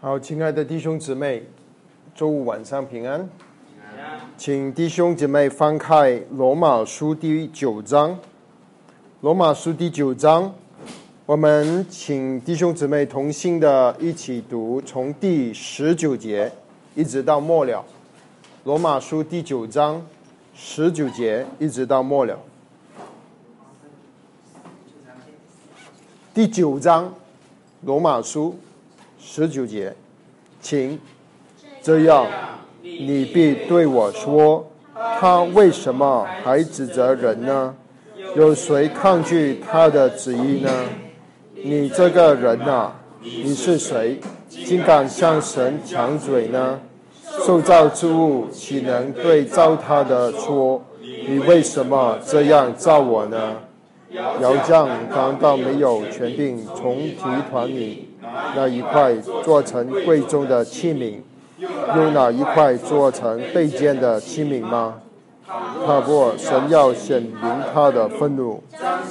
[0.00, 1.42] 好，亲爱的弟兄姊妹，
[2.14, 3.28] 周五晚上平安。
[4.36, 8.16] 请弟兄姊妹翻开罗马书第九章。
[9.22, 10.54] 罗马书第九章，
[11.26, 16.52] 我们请弟兄姊妹同心的一起读，从第十九节
[16.94, 17.84] 一直到末了。
[18.62, 20.06] 罗马书第九章
[20.54, 22.38] 十九节一直到末了。
[26.32, 27.12] 第九章，
[27.82, 28.56] 罗马书
[29.20, 29.94] 十九节，
[30.60, 30.98] 请
[31.82, 32.26] 这样，
[32.82, 34.66] 你必对我说：
[35.20, 37.74] 他为什么还指责人呢？
[38.36, 40.70] 有谁抗拒他的旨意呢？
[41.54, 46.80] 你这个人呐，你是谁，竟敢向神抢嘴呢？
[47.44, 53.56] 受造之物岂能对造他的说：你为什么这样造我呢？
[54.40, 57.18] 窑匠难道没有权柄从提
[57.50, 58.07] 团里
[58.54, 59.14] 那一块
[59.44, 61.14] 做成贵重的器皿，
[61.94, 64.94] 用哪一块做成卑贱的器皿吗？
[65.86, 68.62] 他不，神要显明他的愤怒，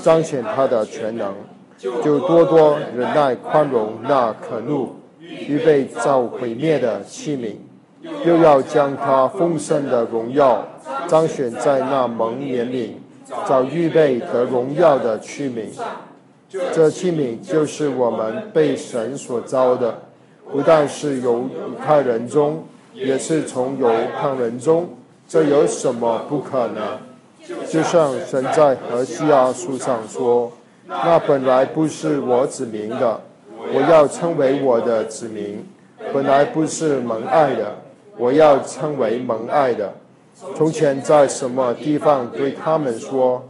[0.01, 1.33] 彰显他的全能，
[1.79, 7.55] 就多多忍耐宽容那可怒、预备造毁灭的器皿，
[8.25, 10.63] 又要将他丰盛的荣耀
[11.07, 12.99] 彰显在那蒙年龄。
[13.45, 15.65] 早预备得荣耀的器皿，
[16.49, 19.99] 这器皿就是我们被神所造的，
[20.49, 21.49] 不但是犹
[21.85, 24.87] 太人中，也是从犹太人中。
[25.27, 26.97] 这有什么不可能？
[27.67, 30.49] 就像神在何西阿书上说
[30.87, 33.19] ：“那本来不是我子民的，
[33.73, 35.57] 我要称为我的子民；
[36.13, 37.75] 本来不是蒙爱的，
[38.17, 39.93] 我要称为蒙爱的。”
[40.55, 43.43] 从前在什么地方对他们说：“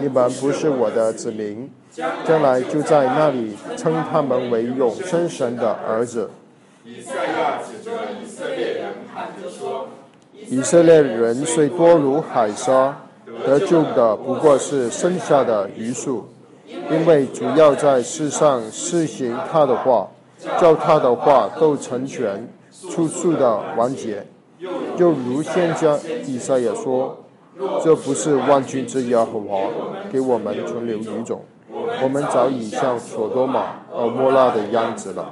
[0.00, 6.30] 你们不是我的子民。”将来就在那里称他们为永生神的儿子。
[6.84, 9.88] 以色列人喊着说
[10.48, 12.96] ：“以色列人虽多如海沙，
[13.44, 16.26] 得救的不过是剩下的余数，
[16.66, 20.08] 因为主要在世上施行他的话，
[20.58, 22.48] 叫他的话都成全，
[22.90, 24.26] 处处的完结。”
[24.96, 27.18] 就如先将以赛亚说
[27.84, 29.68] ：“这不是万军之耶和华
[30.10, 31.44] 给我们存留余种，
[32.02, 35.30] 我们早已像索多玛和摩拉的样子了。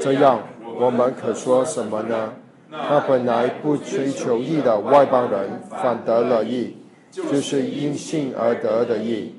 [0.00, 0.40] 这样，
[0.78, 2.32] 我们可说什么呢？
[2.70, 6.76] 那本来不追求义的外邦人反得了义，
[7.10, 9.34] 就是因信而得的义；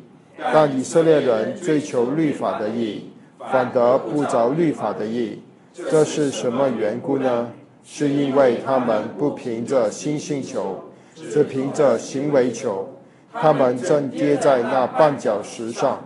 [0.54, 3.10] 但以色列人追求律法的义，
[3.52, 5.42] 反得不着律法的义。
[5.74, 7.50] 这是什么缘故呢？”
[7.84, 10.80] 是因为他们不凭着心性求，
[11.16, 12.88] 只凭着行为求。
[13.34, 16.00] 他们正跌在那绊脚石上，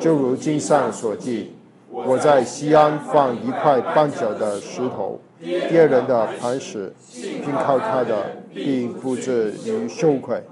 [0.00, 1.52] 就如经上所记
[1.90, 10.42] ：“我在西安放一块绊脚的石头，跌人的磐石，并靠他的，并不至于羞愧。”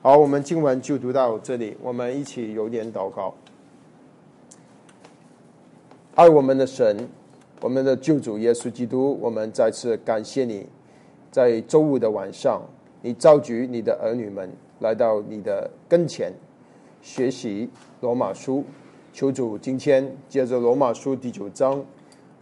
[0.00, 3.34] 好，我们今晚就读到这里，我们一起有点祷告。
[6.14, 7.08] 爱我们的神。
[7.60, 10.64] 我们的救主耶稣基督，我们再次感谢你，
[11.28, 12.62] 在周五的晚上，
[13.02, 14.48] 你召集你的儿女们
[14.78, 16.32] 来到你的跟前，
[17.02, 17.68] 学习
[18.00, 18.64] 罗马书。
[19.12, 21.84] 求主今天借着罗马书第九章，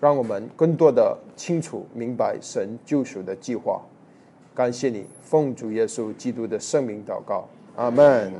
[0.00, 3.80] 让我们更多的清楚明白神救赎的计划。
[4.54, 8.32] 感谢你，奉主耶稣基督的圣名祷告，阿门。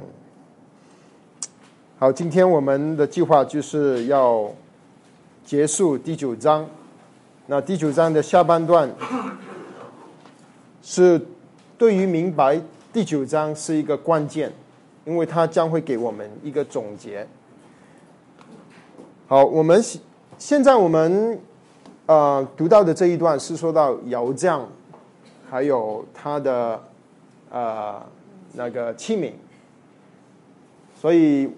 [1.99, 4.50] 好，今天我们的计划就是要。
[5.44, 6.69] 结束第九章，
[7.47, 8.93] 那第九章的下半段
[10.82, 11.25] 是
[11.78, 12.60] 对于明白
[12.93, 14.53] 第九章是一个关键，
[15.06, 17.27] 因为他将会给我们一个总结。
[19.27, 19.83] 好，我们
[20.37, 21.41] 现在我们
[22.05, 24.69] 呃读到的这一段是说到姚匠，
[25.49, 26.83] 还有他的
[27.50, 28.05] 呃
[28.53, 29.33] 那个器皿，
[31.00, 31.50] 所以。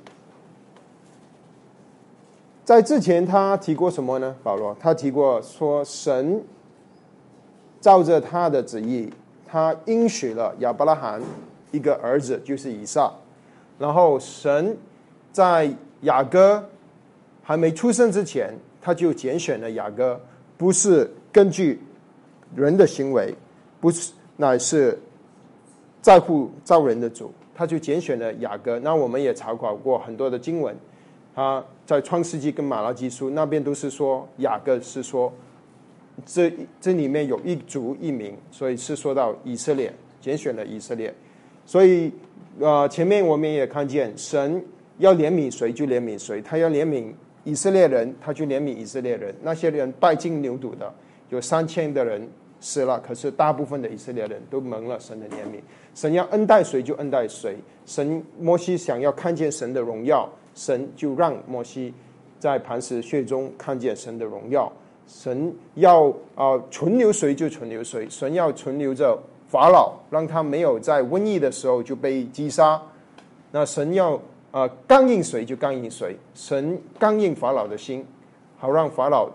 [2.65, 4.36] 在之前，他提过什么呢？
[4.42, 6.45] 保罗他提过说，神
[7.80, 9.10] 照着他的旨意，
[9.47, 11.18] 他应许了亚伯拉罕
[11.71, 13.10] 一个儿子，就是以撒。
[13.78, 14.77] 然后神
[15.33, 15.71] 在
[16.03, 16.63] 雅各
[17.42, 20.21] 还没出生之前，他就拣选了雅各，
[20.57, 21.80] 不是根据
[22.54, 23.34] 人的行为，
[23.80, 24.98] 不是乃是
[26.03, 28.78] 在乎造人的主，他就拣选了雅各。
[28.80, 30.77] 那我们也查考过很多的经文。
[31.34, 35.33] 他在创世纪跟马拉基书那边都是说雅各是说，
[36.27, 41.15] 这这里面有一族一名，所以是说到以色列拣选了以色列，
[41.68, 42.10] 所以
[42.59, 44.65] 呃前面我们也看见神
[44.97, 47.12] 要怜悯谁就怜悯谁，他要怜悯
[47.44, 49.34] 以色列人，他就怜悯以色列人。
[49.42, 50.91] 那些人拜金牛犊的，
[51.28, 52.26] 有三千的人
[52.59, 55.60] 死了，可是大部分的以色列人都蒙了神的怜悯。
[55.94, 57.54] 神要恩待谁就恩待谁。
[57.84, 61.92] 神摩西想要看见神的荣耀，神就让摩西
[62.38, 64.72] 在磐石穴中看见神的荣耀。
[65.06, 69.18] 神要啊存留谁就存留谁，神要存留着
[69.48, 72.80] 法老，让他没有在瘟疫的时候就被击杀。
[73.50, 74.21] 那神要。
[74.50, 78.04] 啊，刚硬谁就刚硬谁，神刚硬法老的心，
[78.56, 79.28] 好让法老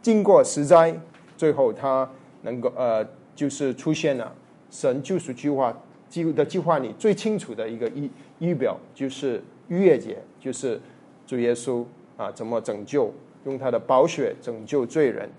[0.00, 0.98] 经过十灾，
[1.36, 2.08] 最后他
[2.40, 3.06] 能够呃，
[3.36, 4.32] 就是出现了
[4.70, 5.78] 神救赎计划
[6.08, 10.80] 计的计划里最清楚的一个预预表，就是逾越节，就是
[11.26, 11.84] 主耶稣
[12.16, 13.12] 啊怎么拯救，
[13.44, 15.30] 用他的宝血拯救罪人，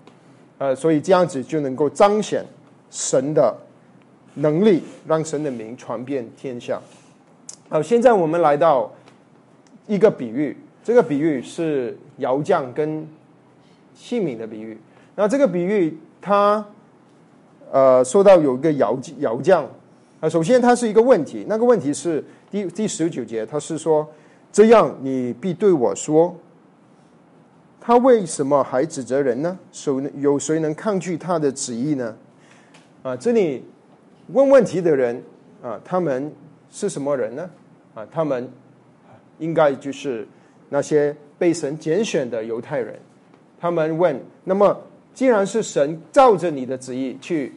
[0.58, 2.44] 呃，所以这样子就能够彰显
[2.90, 3.56] 神的
[4.34, 6.80] 能力，让神的名传遍天下。
[7.68, 8.92] 好，现在我们来到
[9.86, 13.06] 一个比喻，这个比喻是窑匠跟
[13.94, 14.76] 器皿的比喻。
[15.14, 16.64] 那这个比喻，他
[17.70, 19.64] 呃说到有一个窑窑匠
[20.20, 24.08] 啊，首先它是一个问题，那个问题是第第十九节，他是说
[24.50, 26.34] 这样，你必对我说，
[27.80, 29.58] 他为什么还指责人呢？
[29.70, 32.16] 谁有谁能抗拒他的旨意呢？
[33.02, 33.64] 啊，这里
[34.28, 35.22] 问问题的人
[35.62, 36.30] 啊，他们
[36.70, 37.48] 是什么人呢？
[37.94, 38.46] 啊，他们
[39.38, 40.26] 应该就是
[40.68, 42.98] 那些被神拣选的犹太人。
[43.58, 44.78] 他们问：那么，
[45.14, 47.52] 既然是神照着你的旨意去，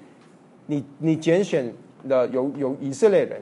[0.67, 1.73] 你你拣选
[2.07, 3.41] 的有有以色列人，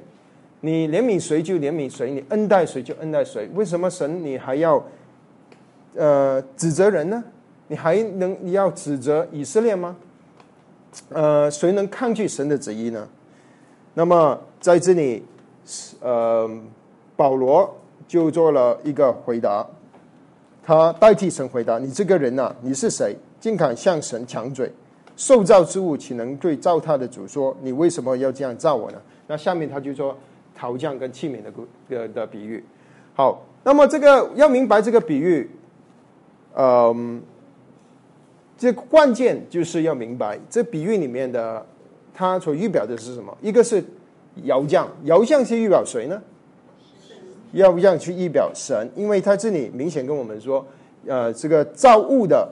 [0.60, 3.48] 你怜悯谁就怜悯谁，你恩待谁就恩待谁。
[3.54, 4.84] 为什么神你还要
[5.96, 7.24] 呃指责人呢？
[7.68, 9.96] 你还能你要指责以色列吗？
[11.10, 13.08] 呃，谁能抗拒神的旨意呢？
[13.94, 15.24] 那么在这里，
[16.00, 16.50] 呃。
[17.18, 17.72] 保罗
[18.08, 19.64] 就做了一个回答，
[20.64, 23.16] 他代替神回答：“你这个人呐，你是谁？
[23.40, 24.72] 竟敢向神抢嘴？
[25.16, 28.98] 受造之物岂能对造他的主说：你为什么要这样造我呢？”
[29.28, 30.18] 那下面他就说
[30.56, 31.52] 陶匠跟器皿的
[31.88, 32.64] 的的比喻。
[33.14, 35.48] 好，那么这个要明白这个比喻，
[36.56, 37.22] 嗯，
[38.62, 41.66] 这关键就是要明白这比喻里面的
[42.14, 43.36] 它所预表的是什么？
[43.42, 43.84] 一个是
[44.44, 46.22] 窑匠，窑匠是预表谁呢？
[47.54, 48.88] 要不要去预表神？
[48.96, 50.64] 因为他这里明显跟我们说，
[51.08, 52.48] 呃，这个造物的，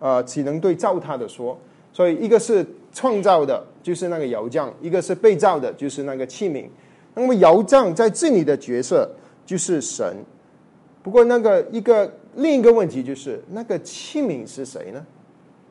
[0.00, 1.56] 呃，只能对造他的说。
[1.92, 6.68] 所以一个是创造的，就是那个窑匠；一个是被造的，就是那个器皿。
[7.14, 9.08] 那么窑匠在这里的角色
[9.46, 10.16] 就是神。
[11.04, 15.06] 不过那个一个另一个问题就是，那个器皿是谁呢？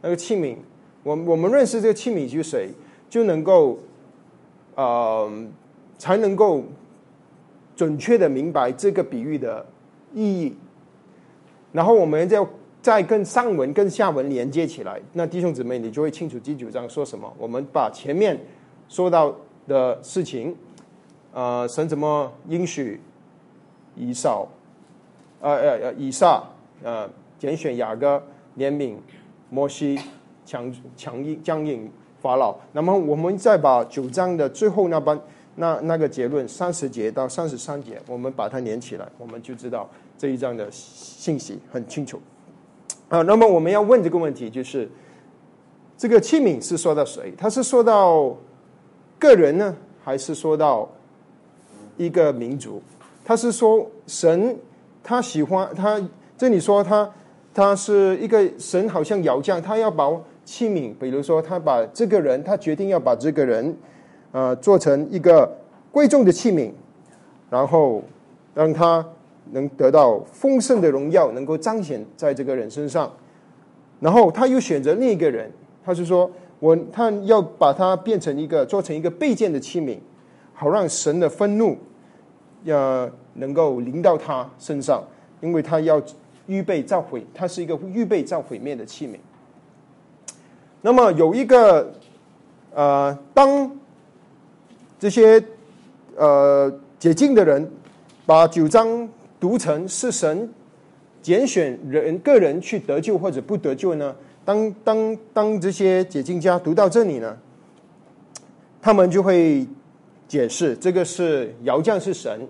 [0.01, 0.55] 那个器皿，
[1.03, 2.69] 我我们认识这个器皿是谁，
[3.09, 3.79] 就能够，
[4.75, 5.31] 呃，
[5.97, 6.63] 才能够。
[7.77, 9.65] 准确的明白这个比喻的
[10.13, 10.55] 意义，
[11.73, 12.47] 然后我们再
[12.81, 17.29] 再跟上文跟下文连接起来，那弟兄姊妹你就会清楚第九章说什么。
[17.37, 18.39] 我们把前面
[18.87, 19.35] 说到
[19.67, 20.55] 的事情，
[21.33, 23.01] 呃，神怎么应许
[23.93, 24.47] 以扫，
[25.41, 26.41] 呃呃呃以撒，
[26.81, 28.23] 呃拣选雅各
[28.57, 28.95] 怜悯
[29.55, 29.97] 摩西
[30.45, 31.89] 强强硬僵硬
[32.21, 35.17] 法老，那么我们再把九章的最后那班。
[35.57, 42.19] 那那个结论三十节到三十三节，我们把它连起来，我们就知道这一章的信息很清楚。
[43.07, 44.89] 啊，那么我们要问这个问题，就是
[45.97, 47.33] 这个器皿是说到谁？
[47.37, 48.35] 他是说到
[49.17, 50.89] 个人呢，还是说到
[51.95, 52.81] 一个民族？
[53.23, 54.59] 他是说神
[55.01, 56.01] 他喜欢他
[56.37, 57.09] 这里说他
[57.55, 60.07] 他是一个神，好像窑匠，他要把
[60.43, 63.75] 器皿，比如说他把这个人，他决定要把这个人。
[64.31, 65.49] 呃，做成一个
[65.93, 66.69] 贵重的器皿，
[67.49, 68.03] 然后
[68.53, 69.07] 让他
[69.53, 73.09] 能得到丰盛的荣耀，能够彰显在这个人身上。
[74.01, 75.49] 然后他又选择另一个人，
[75.85, 79.97] 他是说我他要把它变成一个做成一个备件的器皿，
[80.53, 81.77] 好让神的愤怒
[82.65, 85.01] 要能够临到他身上，
[85.39, 86.01] 因为他要
[86.47, 89.17] 预备造毁，它是一个预备造毁灭的器皿。
[90.81, 91.93] 那么有一个
[92.73, 93.71] 呃，当
[94.99, 95.43] 这些
[96.15, 97.71] 呃解禁的人，
[98.25, 99.07] 把九章
[99.39, 100.49] 读成是神
[101.21, 104.15] 拣选人个人去得救或者不得救呢？
[104.43, 107.35] 当当当这些解禁家读到这里呢，
[108.79, 109.65] 他们就会
[110.27, 112.47] 解释这个是窑匠是神，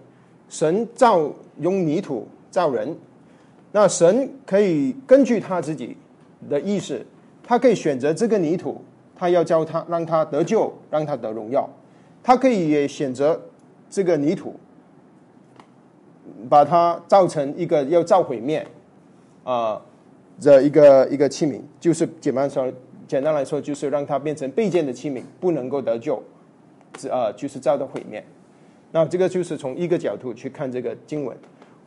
[0.50, 2.94] 神造用泥土造人，
[3.76, 5.98] 那神可以根据他自己
[6.50, 7.06] 的意思，
[7.44, 8.82] 他可以选择这个泥土，
[9.14, 11.70] 他要教他让他得救，让他得荣耀。
[12.24, 13.38] 他可以也选择
[13.90, 14.56] 这个泥土，
[16.50, 18.66] 把它造成一个要造毁灭，
[19.44, 19.82] 啊
[20.42, 22.72] 的一个一个器皿，就是简单说，
[23.06, 26.24] 简单来说就是让它变成卑贱的器皿，不能够得救，
[27.10, 28.26] 呃，就是造的毁灭。
[28.94, 31.36] 那这个就是从一个角度去看这个经文。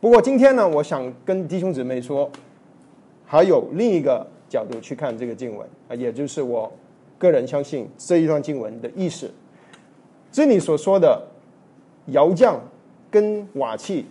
[0.01, 2.29] 不过今天呢，我想跟弟兄姊妹说，
[3.25, 6.71] 还有另一个角度去看这个经文啊，也就是我
[7.17, 9.29] 个人相信这一段经文的意思。
[10.31, 11.21] 这里所说的
[12.07, 12.57] 窑匠
[13.11, 14.05] 跟瓦器，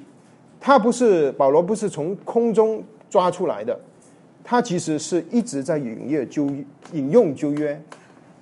[0.60, 3.78] 它不是保罗不是从空中抓出来的，
[4.44, 6.46] 它其实是一直在引用旧
[6.92, 7.80] 引用旧约。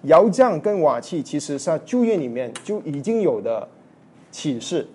[0.02, 3.68] 窑匠跟瓦器其实在旧约里面就已经有的
[4.32, 4.86] 启示，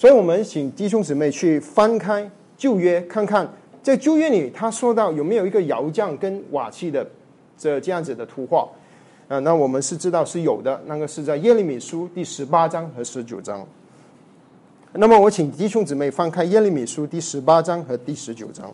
[0.00, 2.26] 所以我们请弟兄姊妹去翻开
[2.56, 3.46] 旧约看看，
[3.82, 7.06] 在旧约里他说到有没有一个窑匠跟瓦器的
[7.58, 8.66] 这这样子的图画。
[9.28, 13.62] 啊，那我们是知道是有的，那个是在耶利米书第十八章和十九章。
[14.94, 18.72] 那么我请弟兄姊妹翻开耶利米书第十八章和第十九章。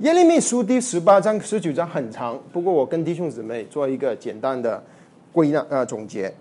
[0.00, 4.82] 耶利米书第十八章、十九章很长，不过我跟弟兄姊妹做一个简单的
[5.32, 6.32] 归纳呃总结。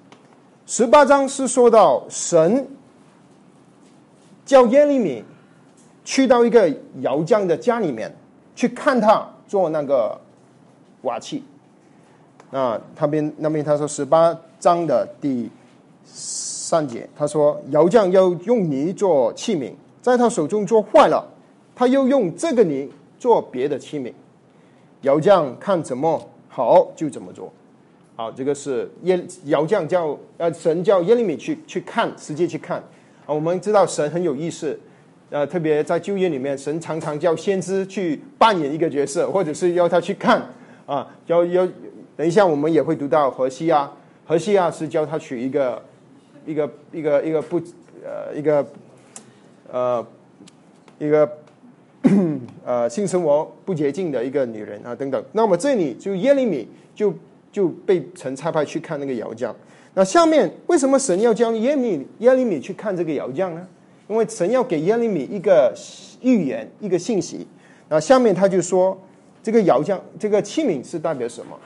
[0.65, 2.67] 十八章是说到神
[4.45, 5.23] 叫耶利米
[6.03, 6.69] 去到一个
[7.01, 8.13] 窑匠的家里面。
[8.55, 10.19] 去看他做那个
[11.03, 11.41] 瓦器，
[12.51, 15.49] 那他边那边他说十八章的第
[16.03, 21.25] 三节，他说窑匠要用泥做器皿，在他手中做坏了，
[21.73, 24.11] 他又用这个泥做别的器皿，
[25.03, 27.49] 窑匠看怎么好就怎么做。
[28.19, 32.77] 好，这个是耶窑匠叫呃神叫耶利米去去看，实际去看。
[33.25, 34.77] 啊，我们知道神很有意思。
[35.29, 40.45] 呃，特别在旧约里面，神常常叫先知去扮演一个角色，或者是要他去看
[40.85, 41.65] 啊，要要。
[42.17, 43.89] 等一下，我们也会读到何西亚，
[44.25, 45.81] 何西亚是叫他娶一个
[46.45, 47.57] 一个一个一个不
[48.03, 48.67] 呃一个
[49.71, 50.05] 呃
[50.97, 51.31] 一个
[52.65, 55.23] 呃性生活不洁净的一个女人啊等等。
[55.31, 57.13] 那么这里就耶利米就
[57.51, 59.55] 就被神差派去看那个窑匠。
[59.93, 63.67] 那下面为什么神要叫耶米耶利米去看这个窑匠呢？
[64.07, 65.73] 因为神要给耶利米一个
[66.21, 67.45] 预言，一个信息。
[67.89, 68.97] 那下面他就说，
[69.43, 71.57] 这个窑匠，这个器皿是代表什么？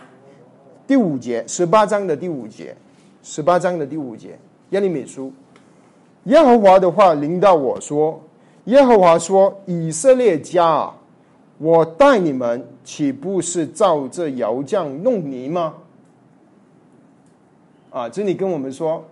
[0.86, 2.76] 第五节，十八章的第五节，
[3.22, 4.38] 十八章的第五节，
[4.72, 5.32] 耶利米书，
[6.26, 8.22] 耶和华的话临到我说
[8.66, 10.92] ：“耶和华说，以色列家，
[11.58, 15.76] 我带你们，岂不是照这窑匠弄泥吗？”
[17.92, 19.04] 啊，这里跟我们说，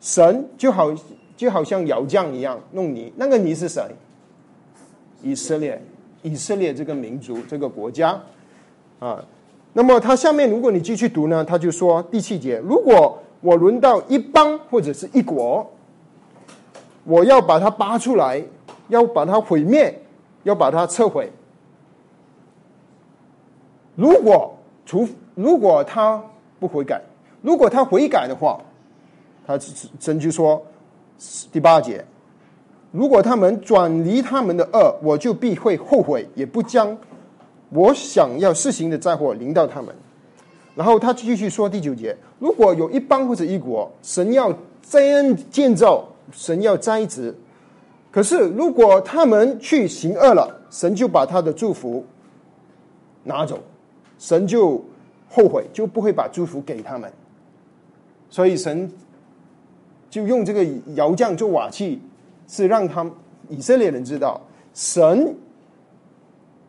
[0.00, 0.94] 神就好。
[1.38, 3.80] 就好像窑匠一样弄泥，那个泥是谁？
[5.22, 5.80] 以色列，
[6.22, 8.20] 以色列这个民族，这个国家
[8.98, 9.24] 啊。
[9.72, 15.64] 那么他下面，如果你继续读呢，他就说第七节：如果我轮到一邦或者是一国，
[17.04, 18.42] 我要把它拔出来，
[18.88, 19.96] 要把它毁灭，
[20.42, 21.30] 要把它撤回。
[23.98, 26.22] 如果除如果他
[26.60, 27.02] 不悔改，
[27.42, 28.60] 如果他悔改的话，
[29.44, 29.58] 他
[29.98, 30.62] 神就说。
[31.50, 32.04] 第八节，
[32.92, 36.96] 如果他们转离他们的恶，我就必会后悔，也不将
[37.70, 39.92] 我想要施行的灾祸临到他们。
[40.76, 47.34] 然后他继续说第九节，如果有一邦或者一国，神要真建造，神要栽植，
[48.12, 52.06] 可是如果他们去行恶了，神就把他的祝福
[53.24, 53.58] 拿走，
[54.18, 54.84] 神就
[55.28, 57.12] 后悔，就不会把祝福给他们。
[58.28, 58.90] 所以神。
[60.10, 62.00] 就用这个窑匠做瓦器，
[62.46, 63.08] 是让他
[63.50, 64.40] 以色列人知道，
[64.72, 65.36] 神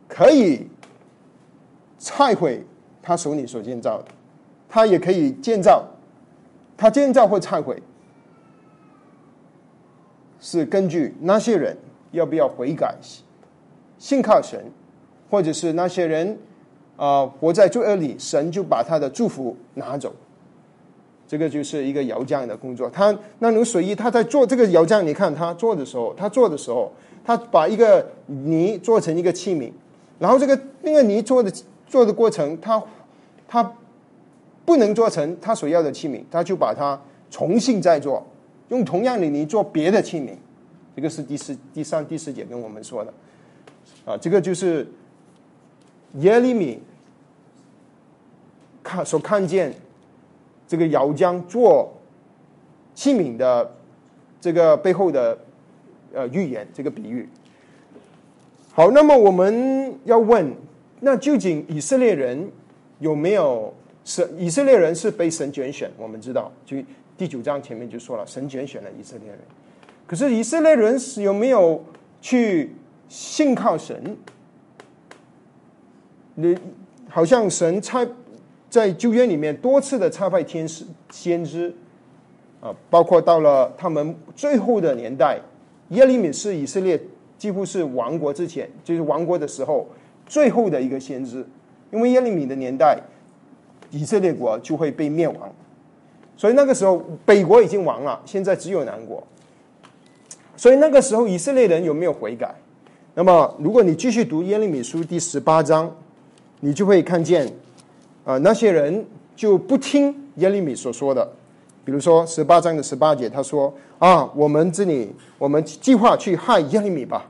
[0.09, 0.67] 可以
[1.97, 2.61] 拆毁
[3.01, 4.09] 他手里所建造的，
[4.67, 5.87] 他也可以建造，
[6.75, 7.81] 他建造或拆毁，
[10.41, 11.77] 是根据那些人
[12.11, 12.93] 要不要悔改、
[13.97, 14.69] 信靠神，
[15.29, 16.37] 或者是那些人
[16.99, 20.13] 啊活在罪恶里，神就把他的祝福拿走。
[21.25, 22.89] 这个就是一个窑匠的工作。
[22.89, 26.91] 他那种水意，他在做这个窑匠，你看他做的时候，他做的时候，
[27.23, 29.71] 他把一个泥做成一个器皿，
[30.17, 31.51] 然后这个那个泥做的
[31.87, 32.83] 做的过程，他
[33.47, 33.73] 他
[34.65, 38.25] 不能做成他所要的器皿，他就把它重新再做，
[38.69, 40.31] 用同样的泥做别的器皿。
[40.95, 43.13] 这个是第四、第三、第四节跟我们说的
[44.03, 44.85] 啊，这个就是
[46.15, 46.79] 耶利米
[48.89, 49.73] 看所看见。
[50.67, 51.91] 这个窑匠做
[52.93, 53.75] 器皿的
[54.39, 55.35] 这个背后的
[56.13, 57.27] 呃预言，这个比喻。
[58.71, 60.53] 好，那么我们要问，
[60.99, 62.51] 那究竟以色列人
[62.99, 63.73] 有没有
[64.05, 64.29] 神？
[64.37, 66.77] 以色列人是被神拣选，我们知道，就
[67.17, 69.39] 第九章前面就说了，神拣选了以色列人。
[70.05, 71.83] 可是以色列人有没有
[72.21, 72.75] 去
[73.07, 74.15] 信靠神？
[76.35, 76.55] 你
[77.09, 78.05] 好像神差
[78.69, 81.73] 在旧约里面多次的差派天使先知
[82.61, 85.39] 啊，包括到了他们最后的年代，
[85.89, 87.01] 耶利米是以色列
[87.37, 89.87] 几乎是亡国之前，就是亡国的时候
[90.27, 91.45] 最后的一个先知，
[91.91, 92.99] 因为耶利米的年代，
[93.89, 95.49] 以色列国就会被灭亡。
[96.37, 99.21] 所以那个时候，北国已经亡了，现在只有南国。
[100.55, 102.53] 所以那个时候，以色列人有没有悔改？
[103.15, 105.93] 那么，如果你继续读耶利米书第十八章，
[106.61, 107.51] 你就会看见，
[108.25, 111.27] 啊，那些人就不听耶利米所说的。
[111.85, 117.25] 比如说十八章的十八节，他说：“啊，我们这里，我们计划去害耶利米吧，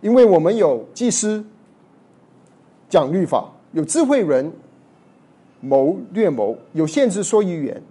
[0.00, 1.44] 因为我们有祭司
[2.88, 4.52] 讲律法，有智慧人
[5.60, 7.82] 谋略谋，有限制说预言。”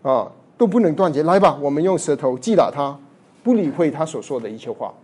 [0.00, 1.22] 啊，都不能断绝。
[1.24, 2.96] 来吧，我们用舌头击打他，
[3.42, 4.94] 不理会他所说的一切话。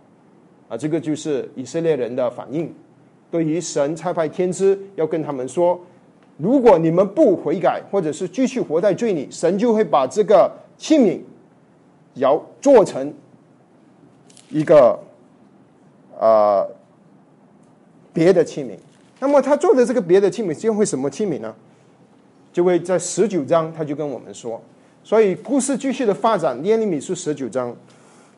[0.69, 2.73] 啊，这个就是以色列人的反应。
[3.29, 5.79] 对于神差派天知，要跟他们说：
[6.37, 11.19] 如果你们不悔改，或者是继续活在罪里，神就会把这个器皿
[12.15, 13.13] 要做成
[14.49, 14.99] 一个
[16.19, 16.67] 呃
[18.11, 18.71] 别的器皿。
[19.19, 21.55] 那么他做的这个别的器皿将会什么器皿呢？
[22.51, 24.61] 就会在十九章，他就跟我们说。
[25.03, 27.75] 所以故事继续的发展，耶利米书十九章，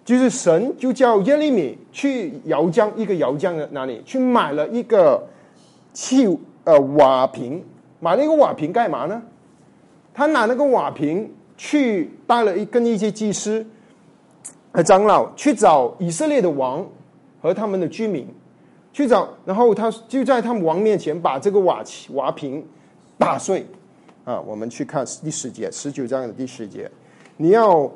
[0.03, 5.23] 就是神就叫耶利米去窑浆一个窑浆的哪里去买了一个
[5.93, 6.27] 器
[6.63, 7.63] 呃瓦瓶，
[7.99, 9.21] 买了一个瓦瓶干嘛呢？
[10.13, 13.65] 他拿那个瓦瓶去带了一跟一些祭司
[14.71, 16.85] 和长老去找以色列的王
[17.41, 18.27] 和他们的居民
[18.91, 22.65] 去找，然后他就在他们王面前把这个瓦瓦瓶
[23.17, 23.65] 打碎。
[24.25, 26.89] 啊，我们去看第十节，十九章的第十节，
[27.37, 27.89] 你要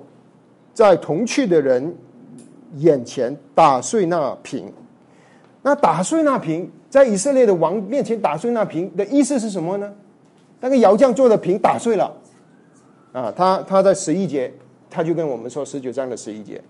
[0.73, 1.93] 在同去的人
[2.77, 4.71] 眼前打碎那瓶。
[5.63, 9.91] 那打碎那瓶，在以色列的王面前打碎那瓶的意思是什么呢？
[10.59, 12.13] 那个窑匠做的瓶打碎了。
[13.13, 14.53] 啊，他他在十一节，
[14.89, 16.61] 他就跟我们说，十九章的十一节，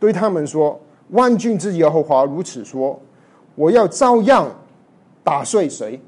[0.00, 0.80] 对他们说
[1.12, 2.98] ：“万军之耶和华如此说，
[3.54, 4.50] 我要照样
[5.22, 6.00] 打碎谁？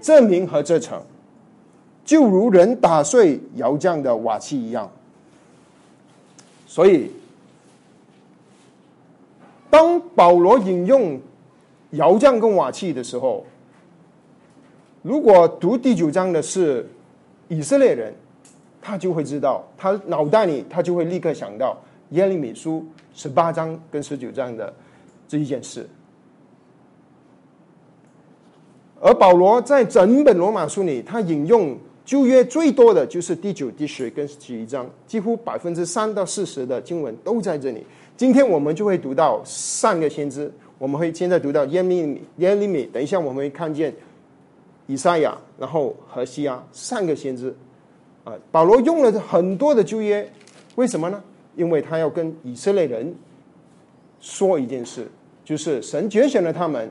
[0.00, 1.02] 证明和这城。”
[2.04, 4.90] 就如人打碎窑匠的瓦器一样，
[6.66, 7.10] 所以
[9.70, 11.18] 当保罗引用
[11.94, 13.44] 窑匠跟瓦器的时候，
[15.02, 16.88] 如果读第九章的是
[17.48, 18.14] 以色列人，
[18.80, 21.76] 他就会知道，他脑袋里他就会立刻想到
[22.10, 24.72] 耶利米书十八章跟十九章的
[25.26, 25.88] 这一件事。
[29.00, 31.76] 而保罗在整本罗马书里，他引用。
[32.06, 37.82] 旧约最多的就是第九、第十跟十一章，几乎百分之三到四十的经文都在这里。
[38.14, 40.52] 今天我们就会读到三个先知，
[40.84, 42.84] 我们会现在读到耶利米、耶利米。
[42.92, 43.90] 等一下我们会看见
[44.86, 47.56] 以赛亚，然后何西亚三个先知。
[48.22, 50.30] 啊，保罗用了很多的旧约，
[50.74, 51.24] 为什么呢？
[51.56, 53.14] 因为他要跟以色列人
[54.20, 55.10] 说一件事，
[55.42, 56.90] 就是神拣选了他们，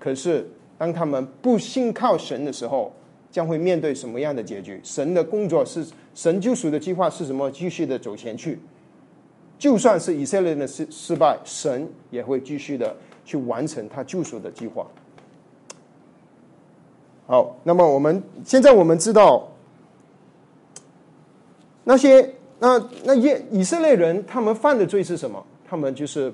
[0.00, 2.90] 可是当他们不信靠神的时候。
[3.30, 4.80] 将会面对什么样的结局？
[4.84, 7.50] 神的工作是神救赎的计划是什么？
[7.50, 8.56] 继续的走前去，
[9.58, 14.86] 就算是以色列人的失失败，神也会继续的去完成他救赎的计划。
[17.26, 19.48] 好，那么我们现在我们知道
[21.84, 25.44] 那些那那耶以色列人他们犯的罪是什么？
[25.68, 26.32] 他们就是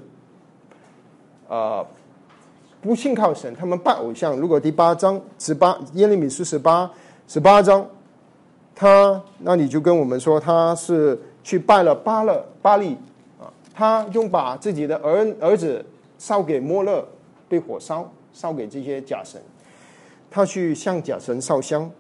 [1.48, 1.87] 啊。
[2.83, 4.35] 不信靠神，他们拜偶像。
[4.38, 6.90] 如果第八章十八耶利米书十八
[7.29, 7.87] 十八章，
[8.74, 12.96] 他那你就跟我们说，他是去拜了巴勒巴利
[13.38, 15.85] 啊，他用把自己的儿儿子
[16.20, 17.02] 烧给摩勒，
[17.48, 19.40] 被火烧，烧给这些假神，
[20.30, 21.90] 他去向假神烧香。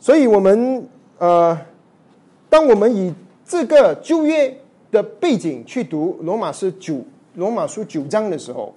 [0.00, 0.84] 所以我们
[1.18, 1.56] 呃，
[2.50, 4.52] 当我们以这个旧约
[4.90, 7.00] 的背景去读罗马书九。
[7.36, 8.74] 罗马书九章的时候，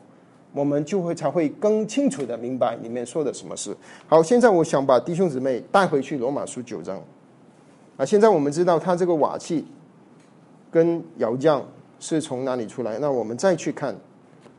[0.53, 3.75] 我们就会才会更清楚的明白里面说的什么事。
[4.07, 7.01] 好，现在我想把弟兄姊妹带回去罗马书九章。
[7.97, 9.65] 啊，现在我们知道他这个瓦器
[10.69, 11.65] 跟窑匠
[12.05, 13.95] 是从哪里出来，那我们再去看，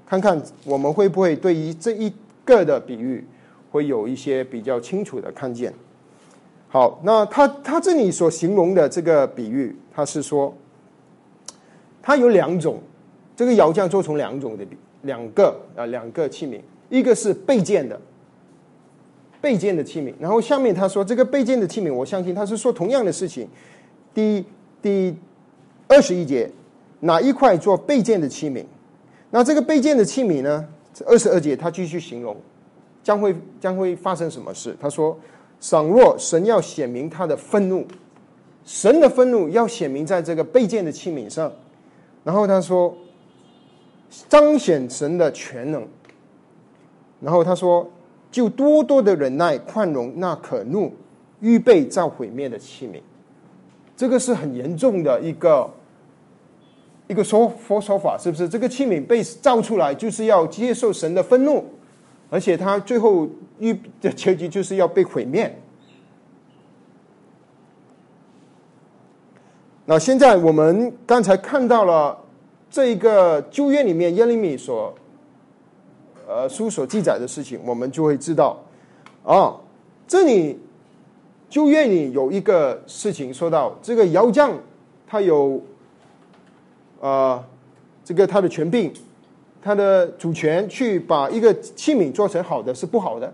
[0.05, 2.13] 看看我们会不会对于这一
[2.45, 3.25] 个的比喻
[3.71, 5.73] 会有一些比较清楚的看见。
[6.69, 10.53] 好，那他他这里所形容的这个比喻，他是说，
[12.03, 12.81] 它有两种。
[13.37, 14.67] 这个窑匠做成两种的
[15.03, 18.01] 两个啊两个器皿，一个是备件的
[19.43, 23.47] 备件的器皿，然后下面他说这个备件的器皿，我相信他是说同样的事情。
[24.15, 24.43] 第
[24.81, 25.15] 第
[25.87, 26.51] 二十一节，
[27.01, 28.65] 哪一块做备件的器皿？
[29.31, 30.67] 那这个备件的器皿呢？
[31.05, 32.35] 二十二节他继续形容，
[33.03, 34.75] 将会将会发生什么事？
[34.81, 35.19] 他说：
[35.61, 37.87] 倘若神要显明他的愤怒，
[38.65, 41.53] 神的愤怒要显明在这个备件的器皿上。
[42.25, 42.97] 然后他说，
[44.29, 45.87] 彰显神的全能。
[47.21, 47.91] 然后他说，
[48.31, 50.95] 就多多的忍耐宽容那可怒
[51.41, 53.01] 预备造毁灭的器皿。
[53.95, 55.71] 这个是很严重的一个
[57.09, 58.49] 一个说说说法，是不是？
[58.49, 61.65] 这个器皿被造出来，就是要接受神的愤怒，
[62.31, 65.59] 而且他最后预的结局就是要被毁灭。
[69.85, 72.19] 那现在我们刚才看到了
[72.71, 74.95] 这一个旧约里面耶利米所
[76.27, 78.63] 呃书所记载的事情，我们就会知道
[79.25, 79.57] 啊，
[80.07, 80.61] 这里。
[81.49, 84.53] 旧愿里有一个事情说到，这个窑匠
[85.07, 85.63] 他有，
[87.01, 87.45] 呃，
[88.05, 88.93] 这个他的权柄，
[89.63, 93.33] 他的主权去把一个器皿做成好的是不好的，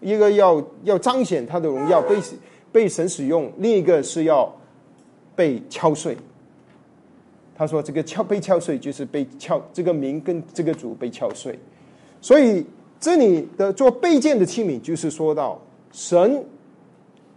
[0.00, 2.16] 一个要要彰显他的荣耀被
[2.70, 4.54] 被神使用，另一个是要
[5.34, 6.16] 被敲碎。
[7.54, 11.58] 他说这个敲被敲碎就是被敲，这个名跟这个主被敲碎，
[12.20, 12.64] 所以
[12.98, 15.60] 这里的做备件的器皿就是说到
[15.92, 16.44] 神。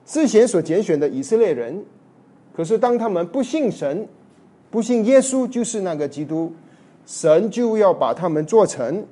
[0.05, 1.83] 之前所拣选的以色列人，
[2.55, 4.07] 可是当他们不信神、
[4.75, 6.51] 不信耶稣，就是那个基督，
[7.05, 9.05] 神就要把他们做成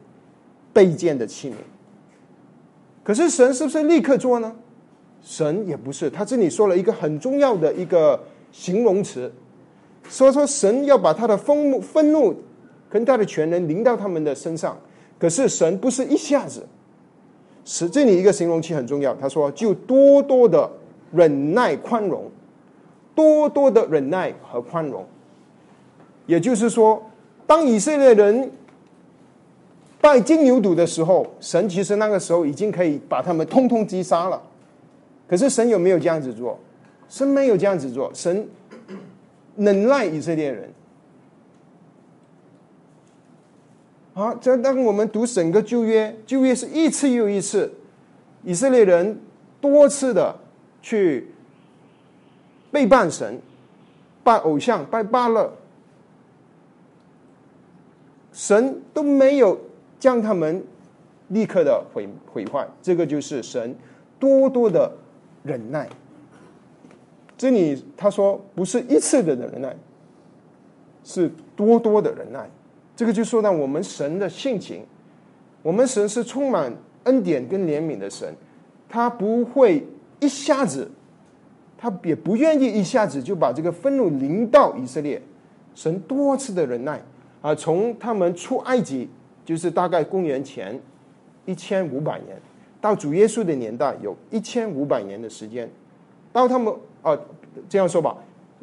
[0.73, 1.53] 被建的器皿。
[3.01, 4.53] 可是神是不是立刻做呢？
[5.21, 8.21] 神也不是，他这里说了一个很重要的一个
[8.51, 9.31] 形容词，
[10.09, 12.35] 说说神要把他的愤怒、愤怒
[12.89, 14.77] 跟他的权能临到他们的身上。
[15.17, 16.67] 可是神不是一下子，
[17.63, 19.15] 是这里一个形容词很重要。
[19.15, 20.69] 他说就多多的。
[21.13, 22.23] 忍耐宽容，
[23.13, 25.05] 多多的忍耐和宽容，
[26.25, 27.03] 也就是说，
[27.45, 28.51] 当以色列人
[29.99, 34.41] 拜金牛犊的时候，神其实那个时候已经可以把他们通通击杀了。
[35.27, 36.59] 可是神有没有这样子做？
[37.09, 38.47] 神没有这样子做，神
[39.55, 40.71] 忍耐以色列人。
[44.13, 47.73] 好，这当我们读整个旧约，旧约是一次又一次，
[48.43, 49.19] 以色列人
[49.59, 50.35] 多次的。
[50.85, 51.29] 去
[52.69, 53.39] 背叛神，
[54.21, 55.49] 拜偶像，拜巴勒，
[58.33, 59.57] 神都没有
[59.97, 60.61] 将他们
[61.29, 62.67] 立刻的毁毁坏。
[62.81, 63.73] 这个就是神
[64.19, 64.91] 多多的
[65.43, 65.87] 忍耐。
[67.37, 69.73] 这里他说不是一次的忍耐，
[71.05, 72.49] 是多多的忍耐。
[72.95, 74.85] 这个就说到我们神的性情，
[75.61, 76.73] 我们神是充满
[77.05, 78.35] 恩典跟怜悯的神，
[78.89, 79.87] 他不会。
[80.19, 80.89] 一下子，
[81.77, 85.21] 他也不愿意一下子就把这个愤怒临到以色列。
[85.75, 87.03] 神多次的忍耐
[87.43, 89.09] 啊，从他们出埃及，
[89.43, 90.79] 就是大概公元前
[91.45, 92.41] 一千五百年，
[92.79, 95.69] 到主耶稣的年代，有一千五百年的时间。
[96.31, 97.19] 到他们啊，
[97.67, 98.15] 这样说吧，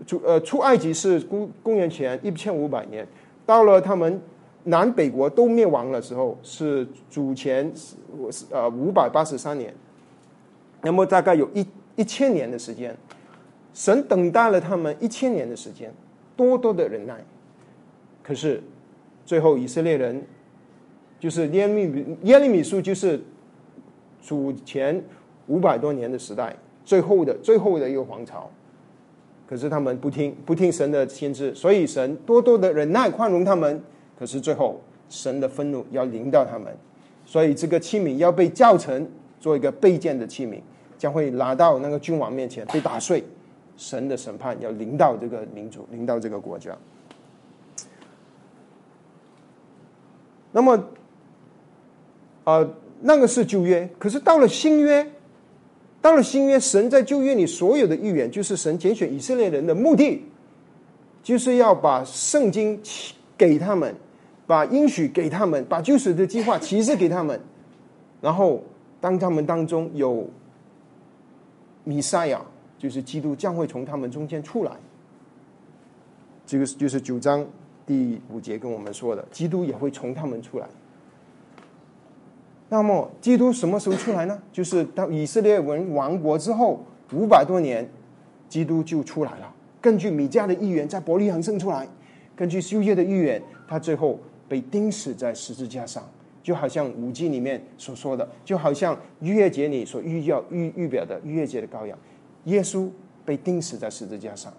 [0.07, 3.07] 主呃出埃及是公公元前一千五百年，
[3.45, 4.19] 到了他们
[4.65, 7.71] 南北国都灭亡的时候，是主前
[8.51, 9.75] 呃五百八十三年。
[10.81, 11.67] 那么大概有一
[11.97, 12.97] 一千年的时间，
[13.75, 15.93] 神等待了他们一千年的时间，
[16.35, 17.23] 多多的忍耐。
[18.23, 18.63] 可是
[19.31, 20.21] 最后以色列人，
[21.21, 23.23] 就是耶利米耶利米书，就是
[24.21, 25.01] 主前
[25.47, 28.51] 五百多年的时代，最后的最后的一个皇朝。
[29.47, 33.81] 可是他们不听不听神的先知，所以神多多的忍耐宽容他们。
[34.19, 36.77] 可是最后神的愤怒要临到他们，
[37.25, 39.09] 所以这个器皿要被造成。
[39.39, 40.59] 做一个备件的器皿，
[40.99, 43.23] 将会拿到那个君王面前被打碎。
[43.77, 46.77] 神的审判要临到这个民族，临到这个国家。
[50.53, 50.85] 那么，
[52.45, 52.69] 啊，
[53.01, 55.11] 那个是旧约，可是到了新约，
[56.01, 60.25] 到了新约，神在旧约里所有的预言，就是神拣选以色列人的目的，
[61.23, 62.81] 就是要把圣经
[63.37, 63.95] 给他们，
[64.47, 67.41] 把应许给他们，把救赎的计划启示给他们，
[68.21, 68.63] 然后。
[69.03, 70.29] 当他们当中有
[71.85, 72.43] 弥赛亚，
[72.77, 74.73] 就是基督将会从他们中间出来。
[76.45, 77.43] 这个就是九章
[77.87, 80.67] 第五节跟我们说的，基督也会从他们出来。
[82.69, 84.41] 那么，基督什么时候出来呢？
[84.53, 87.89] 就是当以色列文亡国之后五百多年，
[88.49, 89.55] 基督就出来了。
[89.81, 91.85] 根据米迦的预言，在伯利恒生出来；
[92.37, 96.03] 根据修约的预言，他最后被钉死在十字架上。
[96.43, 101.97] 就好像五经里面所说的，就好像逾越节里所预要预预表的逾越节的羔羊，
[102.45, 102.89] 耶稣
[103.27, 104.51] 被钉死在十字架上，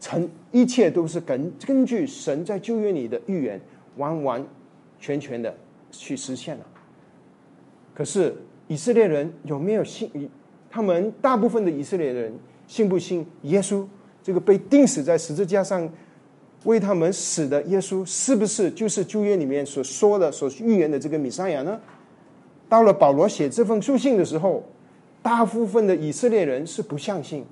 [0.00, 3.60] 成一切都是根根据神在旧约里的预言，
[3.96, 4.46] 完完
[4.98, 5.54] 全全的
[5.90, 6.64] 去实现了。
[7.94, 8.34] 可是
[8.66, 10.10] 以色列人有没有信？
[10.70, 12.34] 他们大部分的以色列人
[12.66, 13.86] 信不信耶稣？
[14.22, 15.88] 这个被钉死在十字架上
[16.64, 21.80] 为他们死的耶稣，是不是就是旧约里面所说的、所预言的这个弥赛亚呢？
[22.68, 24.64] 到了保罗写这封书信的时候，
[25.22, 27.44] 大部分的以色列人是不相信。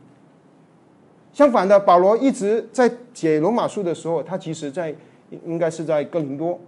[1.33, 4.95] 相反的，保罗一直在写罗马书的时候，他其实在
[5.47, 6.61] 应该是在哥林多，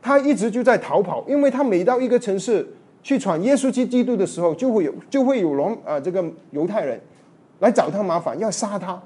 [0.00, 2.64] 他一直就在逃跑，因为他每到一个城市
[3.02, 7.00] 去传耶稣基督的时候，就会有就会有罗啊这个犹太人
[7.58, 9.02] 来找他麻烦，要杀他，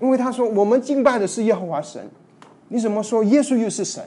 [0.00, 2.04] 因为他说我们敬拜的是耶和华神，
[2.66, 4.02] 你怎么说耶稣又是神？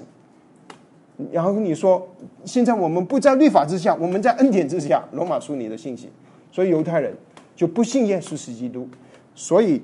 [1.31, 2.05] 然后你说
[2.43, 6.09] 现在我们不在律法之下，我们在恩典之下，罗马书里的信息，
[6.51, 7.15] 所以犹太人
[7.55, 8.85] 就不信耶稣是基督。
[9.33, 9.81] 所以，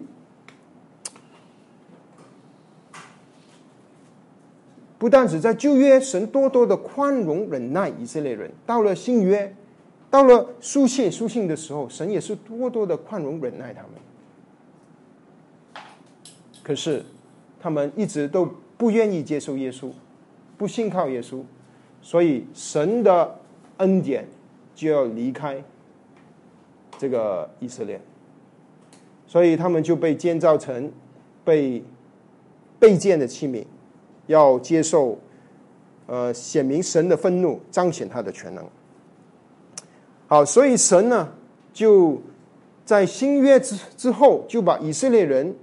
[5.00, 9.56] 不但只在旧约，神多多的宽容忍耐以色列人；到了新约，
[10.10, 13.92] 到了书信书信的时候，神也是多多的宽容忍耐他们。
[16.64, 17.04] 可是，
[17.60, 19.92] 他们一直都不愿意接受耶稣，
[20.58, 21.42] 不信靠耶稣，
[22.02, 23.40] 所以神的
[23.78, 24.28] 恩典
[24.76, 25.64] 就要离开
[26.98, 28.02] 这个以色列。
[29.28, 30.92] 所以他们就被建造成
[31.44, 31.84] 被
[32.80, 33.66] 被建的器皿，
[34.28, 35.20] 要接受
[36.06, 38.66] 呃显明神的愤怒，彰显他的全能。
[40.28, 41.30] 好，所以神呢
[41.74, 42.22] 就
[42.86, 45.54] 在新约之之后，就把以色列人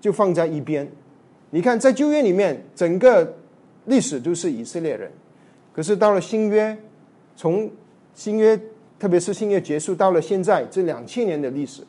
[0.00, 0.90] 就放在一边。
[1.50, 3.34] 你看，在旧约里面，整个
[3.84, 5.10] 历史都是以色列人，
[5.72, 6.76] 可是到了新约，
[7.36, 7.70] 从
[8.14, 8.58] 新约
[8.98, 11.82] 特别是新约结束到了现在这两千年的历史。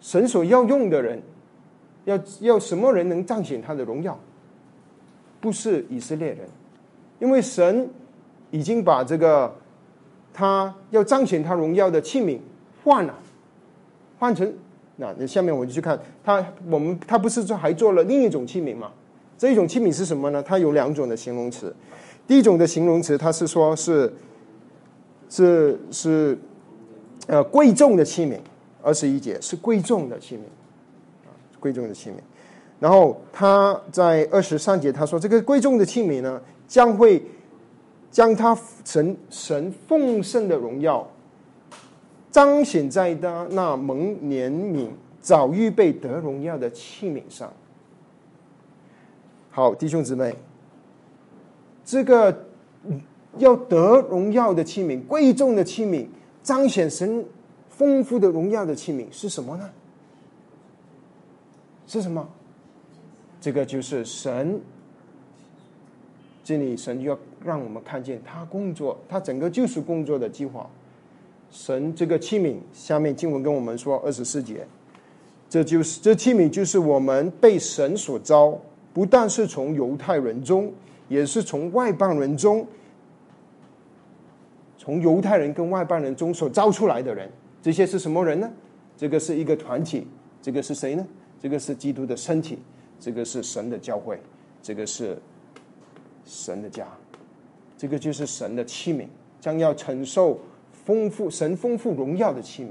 [0.00, 1.20] 神所要用的人，
[2.04, 4.18] 要要什么人能彰显他的荣耀？
[5.40, 6.38] 不是以色列人，
[7.20, 7.88] 因为神
[8.50, 9.54] 已经把这个
[10.32, 12.38] 他要彰显他荣耀的器皿
[12.82, 13.14] 换了，
[14.18, 14.52] 换成
[14.96, 18.90] 那那下面我就去看他，我们他不是说还做了另一种器皿吗？
[19.36, 20.42] 这一种器皿是什么呢？
[20.42, 21.72] 它有两种的形容词，
[22.26, 24.12] 第一种的形容词，它是说是
[25.28, 26.36] 是是
[27.28, 28.38] 呃贵重的器皿。
[28.82, 30.40] 二十一节是贵重的器皿，
[31.26, 32.14] 啊，贵重的器皿。
[32.80, 37.20] 然后他在二十三节他说，这个贵重的器皿呢，将会
[38.10, 41.04] 将他神神奉圣的荣耀
[42.30, 44.88] 彰显在他那蒙怜悯、
[45.20, 47.52] 早预备得荣耀的器皿上。
[49.50, 50.36] 好，弟兄姊妹，
[51.84, 52.46] 这个
[53.38, 56.06] 要得荣耀的器皿，贵重的器皿，
[56.44, 57.24] 彰显神。
[57.78, 59.70] 丰富的荣耀的器皿是什么呢？
[61.86, 62.28] 是什么？
[63.40, 64.60] 这个就是神，
[66.42, 70.68] 这里神就要让我们看见他工作，他整个救赎工作的计划。
[71.52, 74.66] 神这个器皿，下面经文跟我们说二十四节，
[75.48, 78.60] 这就是这器皿就是我们被神所招，
[78.92, 80.72] 不但是从犹太人中，
[81.08, 82.66] 也是从外邦人中，
[84.76, 87.30] 从犹太人跟外邦人中所招出来的人。
[87.68, 88.50] 这些是什么人呢？
[88.96, 90.06] 这个是一个团体，
[90.40, 91.06] 这个是谁呢？
[91.38, 92.58] 这个是基督的身体，
[92.98, 94.18] 这个是神的教会，
[94.62, 95.18] 这个是
[96.24, 96.86] 神的家，
[97.76, 99.06] 这个就是神的器皿，
[99.38, 100.40] 将要承受
[100.72, 102.68] 丰富神丰富荣耀的器皿。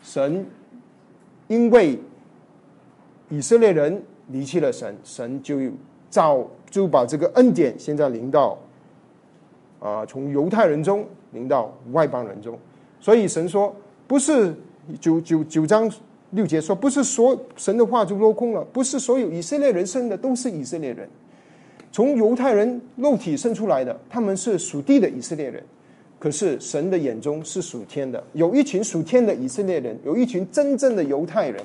[0.00, 0.46] 神
[1.48, 1.98] 因为
[3.28, 5.58] 以色列人离弃了神，神就
[6.08, 8.58] 造就把这个恩典现在临到
[9.78, 12.58] 啊，从犹太人中临到外邦人中。
[13.04, 14.54] 所以神说，不是
[14.98, 15.92] 九九九章
[16.30, 21.06] 六节说，不是所神的话就落空了，不是所有以色列人生的都是以色列人，
[21.92, 25.62] 从犹太人肉体生出来的，他们是属地的以色列人，
[26.18, 31.62] 可是神的眼中是属天的，有一群属天的以色列人，有一群真正的犹太人，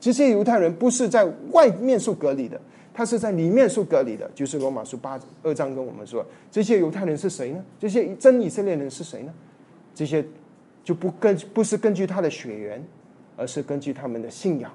[0.00, 2.60] 这些犹太人不是在外面受隔离的，
[2.92, 7.64] 他是在里面受隔离的，就是罗马书八二章跟我们说，这些犹太人是谁呢？
[7.78, 9.32] 这些真以色列人是谁呢？
[9.94, 10.24] 这些。
[10.90, 12.84] 就不根不是根据他的血缘，
[13.36, 14.68] 而是根据他们的信仰，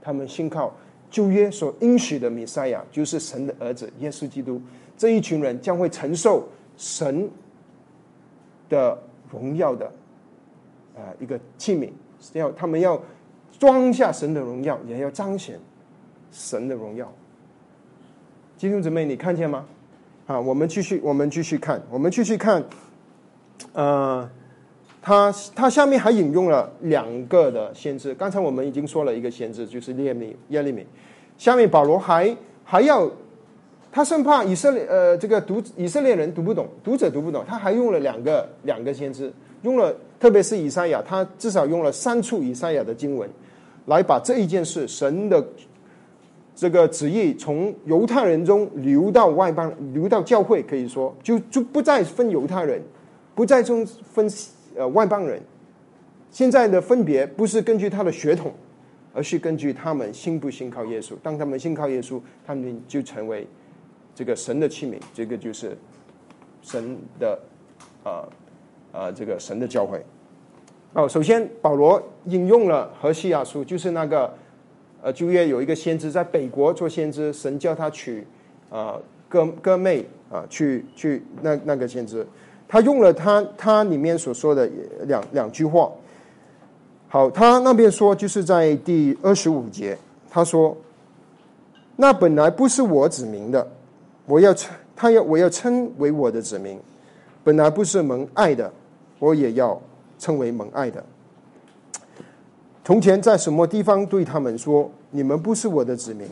[0.00, 0.74] 他们信靠
[1.10, 4.58] 旧约所应许的弥赛亚，就是神的儿子耶稣基督。
[4.96, 7.28] 这一群人将会承受神
[8.70, 8.96] 的
[9.30, 9.92] 荣耀的
[10.96, 11.90] 呃一个器皿，
[12.32, 12.98] 要他们要
[13.58, 15.60] 装下神的荣耀，也要彰显
[16.32, 17.12] 神的荣耀。
[18.56, 19.66] 弟兄姊妹，你看见吗？
[20.26, 22.64] 啊，我们继续，我们继续看，我们继续看，
[23.74, 24.26] 呃。
[25.02, 28.14] 他他下面还引用了两个的先知。
[28.14, 30.86] 刚才我们已经说了一个先知，就是耶利米耶利米。
[31.38, 33.10] 下面保罗还还要，
[33.90, 39.32] 他生怕以色列呃这个读以色列人读不懂，读者读不懂，他还用了两个两个先知，
[39.62, 43.28] 用了特别是以赛亚，他至少用了三处以赛亚的经文，
[43.86, 45.44] 来把这一件事神的。
[46.52, 52.82] 这个旨意从犹太人中流到外邦，流到教会，可以说就就不再分犹太人，
[53.34, 54.28] 不再中分
[54.76, 55.40] 呃外邦人。
[56.30, 58.52] 现在的分别不是根据他的血统，
[59.12, 61.14] 而是根据他们信不信靠耶稣。
[61.22, 63.46] 当他们信靠耶稣，他们就成为
[64.14, 64.98] 这个神的器皿。
[65.12, 65.76] 这个就是
[66.62, 67.38] 神的
[68.04, 68.28] 啊
[68.92, 70.04] 啊这个神的教会。
[70.92, 74.32] 哦，首先保罗引用了何西亚书，就是那个。
[75.02, 78.22] 呃，旧约有一个先知在北国做先知，神叫他娶
[78.68, 82.26] 啊哥哥妹啊，去去那那个先知，
[82.70, 84.70] 他用了他他里面所说的
[85.02, 85.90] 两两句话。
[87.08, 89.98] 好，他那边说就是在第二十五节，
[90.30, 90.76] 他说
[91.96, 93.68] ：“那本来不是我指明的，
[94.24, 96.78] 我要称他要我要称为我的子民，
[97.42, 98.72] 本来不是蒙爱的，
[99.18, 99.82] 我也要
[100.20, 101.04] 称为蒙爱的。”
[102.86, 106.28] 从前在什么地方对他们说：“你们不是我的子民，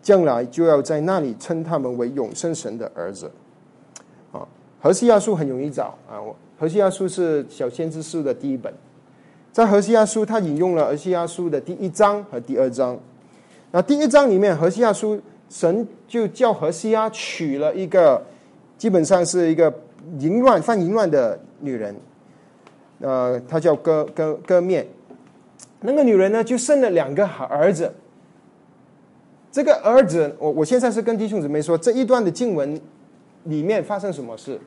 [0.00, 3.30] 将来就要在那里称他们为永生神的儿子。”
[4.80, 6.20] 啊，何西亚书很容易找啊。
[6.58, 8.72] 何西亚书是小先知书的第一本，
[9.52, 12.98] 在何西亚书他引用了何西亚书的第一章和第二章。
[13.72, 18.24] 那第一章里面，何西亚书神就叫何西亚娶了一个
[18.78, 19.72] 基本上是一个
[20.18, 21.94] 淫乱犯淫乱的女人，
[23.00, 24.86] 呃，她叫割割割面。
[25.80, 27.92] 那个女人呢，就生了两个儿子。
[29.52, 32.80] 这个儿子，我我现在是跟弟兄姊妹说，这一段的经文
[33.46, 34.60] 里面发生什么事？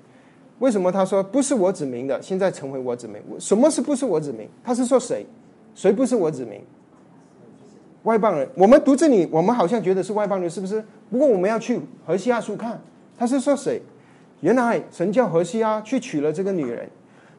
[0.60, 3.16] 为什么他说不是我指明的，现在成为我指明？
[3.40, 4.46] 什么是不是我指明？
[4.62, 5.26] 他是说谁？
[5.74, 6.62] 谁不是我指明？
[8.04, 8.46] 外邦人。
[8.56, 10.84] 我们读这里，我们好像觉得是外邦人，是不是？
[11.10, 12.78] 不过我们要去何西亚书看，
[13.18, 13.82] 他是说谁？
[14.42, 16.90] 原来神叫何西亚去娶了这个女人。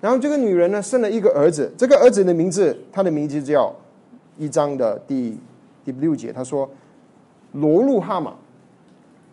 [0.01, 1.71] 然后这个女人呢，生了一个儿子。
[1.77, 3.75] 这个儿子的名字，他的名字叫
[4.39, 5.39] 一章的第
[5.85, 6.69] 第六节，他说
[7.53, 8.35] 罗路哈马。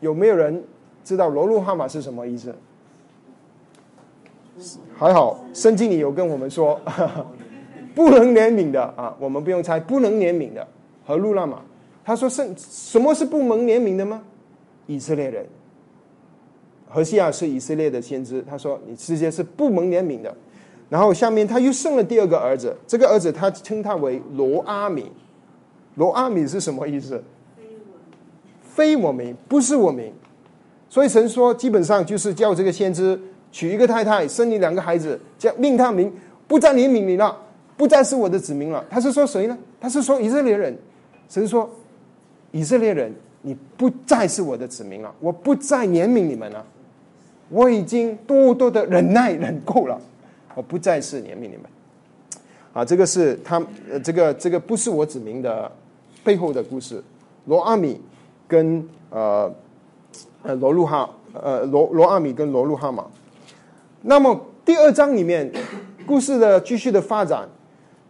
[0.01, 0.63] 有没有人
[1.07, 2.53] 知道罗路哈马是什么意思？
[4.97, 6.77] 还好，圣经里有跟我们说，
[7.95, 10.67] 不能怜悯的啊，我们不用猜，不能怜悯的
[11.05, 11.61] 和路拉马。
[12.03, 14.21] 他说圣什么是不能怜悯的吗？
[14.85, 15.45] 以色列人。
[16.89, 20.35] 何西亚是以色列的先知，他说你世界是不蒙怜悯的。
[20.89, 25.09] 然后下面他又生了第二个儿子，这个儿子他称他为罗阿米，
[25.95, 27.23] 罗阿米是什么意思？
[28.61, 30.11] 非我名，不是我名。
[30.89, 33.19] 所以神说，基本上就是叫这个先知
[33.51, 36.11] 娶一个太太，生你两个孩子，叫命他名，
[36.47, 37.37] 不再怜悯你了，
[37.75, 38.83] 不再是我的子民了。
[38.89, 39.57] 他是说谁呢？
[39.79, 40.77] 他是说以色列人。
[41.29, 41.69] 神说，
[42.51, 46.65] 以色列人，你不再是我的子民了，我不再怜悯你们了，
[47.49, 49.99] 我已经多多的忍耐忍够了。
[50.55, 51.65] 我不再是怜悯你们，
[52.73, 53.61] 啊，这个是他，
[54.03, 55.71] 这个这个不是我指明的
[56.23, 57.03] 背后的故事。
[57.45, 58.01] 罗阿米
[58.47, 59.53] 跟呃
[60.47, 63.05] 呃罗路哈，呃罗罗阿米跟罗路哈马。
[64.01, 65.51] 那么第二章里面
[66.05, 67.47] 故事的继续的发展，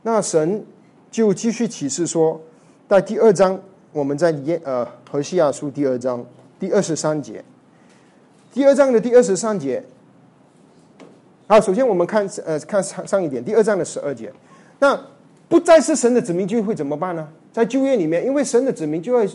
[0.03, 0.63] 那神
[1.09, 2.39] 就继续启示说，
[2.87, 3.59] 在第二章，
[3.91, 6.23] 我们在耶呃何西亚书第二章
[6.59, 7.43] 第二十三节，
[8.53, 9.83] 第二章的第二十三节。
[11.47, 14.31] 好，首先我们看呃看上上一点，第二章的十二节，
[14.77, 14.95] 那
[15.49, 17.27] 不再是神的子民就会怎么办呢？
[17.51, 19.27] 在旧约里面，因为神的子民就会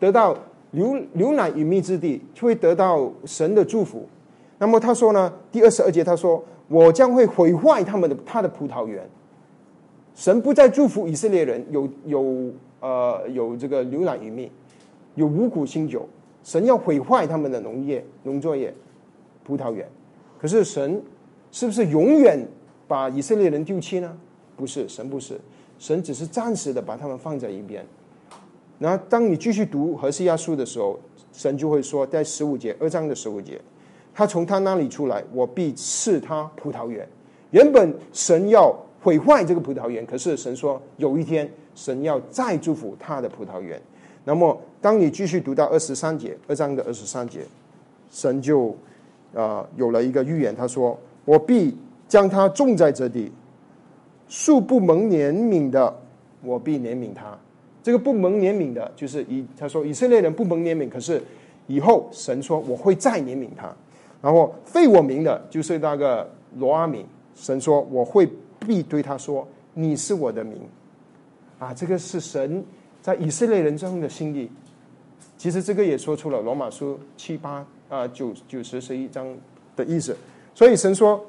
[0.00, 0.34] 得到
[0.72, 4.06] 流流奶与蜜之地，就会得到神的祝福。
[4.58, 9.08] 那么他说呢，第二十二节他说：“我将会毁坏他们的他的葡萄园。”
[10.14, 14.50] 神不再祝福以色列人有有呃有这个流奶与蜜，
[15.14, 16.08] 有五谷新酒。
[16.42, 18.74] 神要毁坏他们的农业农作业
[19.44, 19.88] 葡萄园。
[20.38, 21.02] 可是神。
[21.50, 22.46] 是不是永远
[22.86, 24.18] 把以色列人丢弃呢？
[24.54, 25.40] 不是，神不是，
[25.78, 27.82] 神只是暂时的把他们放在一边。
[28.78, 30.98] 然后，当你继续读何西亚书的时候，
[31.32, 33.60] 神就会说，在十五节二章的十五节，
[34.14, 37.06] 他从他那里出来，我必赐他葡萄园。
[37.50, 43.80] 原本神要毁坏这个葡萄园，可是神说，有一天神要再祝福他的葡萄园。
[44.24, 47.40] 那么，当你继续读到二十三节二章的二十三节，
[48.10, 48.76] 神就
[49.34, 50.98] 啊有了一个预言，他说。
[51.24, 51.76] 我必
[52.08, 53.30] 将他种在这地，
[54.28, 55.94] 树不蒙怜悯的，
[56.42, 57.38] 我必怜悯他。
[57.82, 61.22] 这个不蒙怜悯的，就是以他说以色列人不蒙怜悯，可是
[61.66, 63.74] 以后神说我会再怜悯他。
[64.20, 67.06] 然后废我名的，就是那个罗阿敏，
[67.36, 68.28] 神说我会
[68.66, 70.58] 必对他说：“你是我的名。”
[71.60, 72.64] 啊，这个是神
[73.00, 74.50] 在以色列人中的心意。
[75.36, 79.24] 其实这个也说出了罗马书七八啊九九十十一章
[79.76, 80.16] 的意思。
[80.52, 81.24] 所以神说：“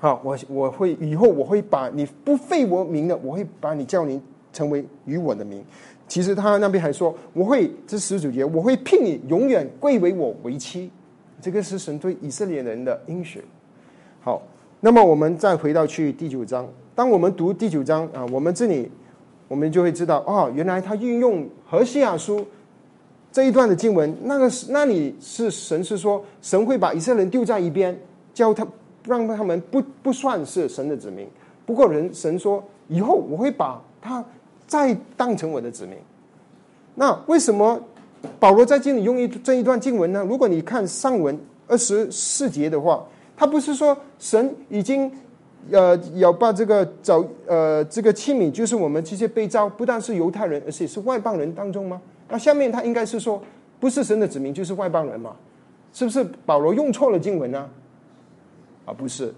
[0.00, 4.18] 好，我我会以后我会把你不废我名的，我会把你叫你
[4.52, 5.64] 成为与我的名。”
[6.06, 10.90] 其实他那边还说：“我会这十九节，我会聘你永远归为我为妻。”
[11.40, 13.42] 这个是神对以色列人的应许。
[14.20, 14.40] 好，
[14.80, 16.68] 那么我们再回到去第九章。
[16.94, 18.88] 当我们读第九章啊，我们这里
[19.48, 22.46] 我们就会知道，哦，原来他运用何西亚书
[23.32, 27.98] 这一段的经文，那个是那里是神是说，神会把以色列人丢在一边，
[28.34, 28.66] 教他
[29.06, 31.26] 让他们不不算是神的子民。
[31.64, 34.24] 不过人神说，以后我会把他
[34.66, 35.96] 再当成我的子民。
[36.94, 37.80] 那为什么？
[38.38, 40.24] 保罗在这里用一这一段经文呢？
[40.28, 41.36] 如果你看上文
[41.66, 43.04] 二十四节的话，
[43.36, 45.10] 他不是说神已经
[45.72, 52.00] 呃要把这个找呃这个器皿，就是我们这些被召，不但是犹太人，而且是外邦人当中吗？
[52.28, 53.42] 那下面他应该是说，
[53.80, 55.34] 不是神的子民，就是外邦人嘛？
[55.92, 57.68] 是不是保罗用错了经文呢？
[58.86, 59.34] 啊，不是。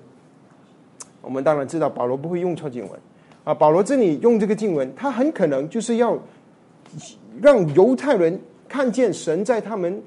[1.22, 3.00] 我们当然知道保罗不会用错经文
[3.44, 3.54] 啊。
[3.54, 6.18] 保罗这里用这个经文，他很可能就是要
[7.40, 8.40] 让犹太人。
[8.66, 10.02] 看见神在他们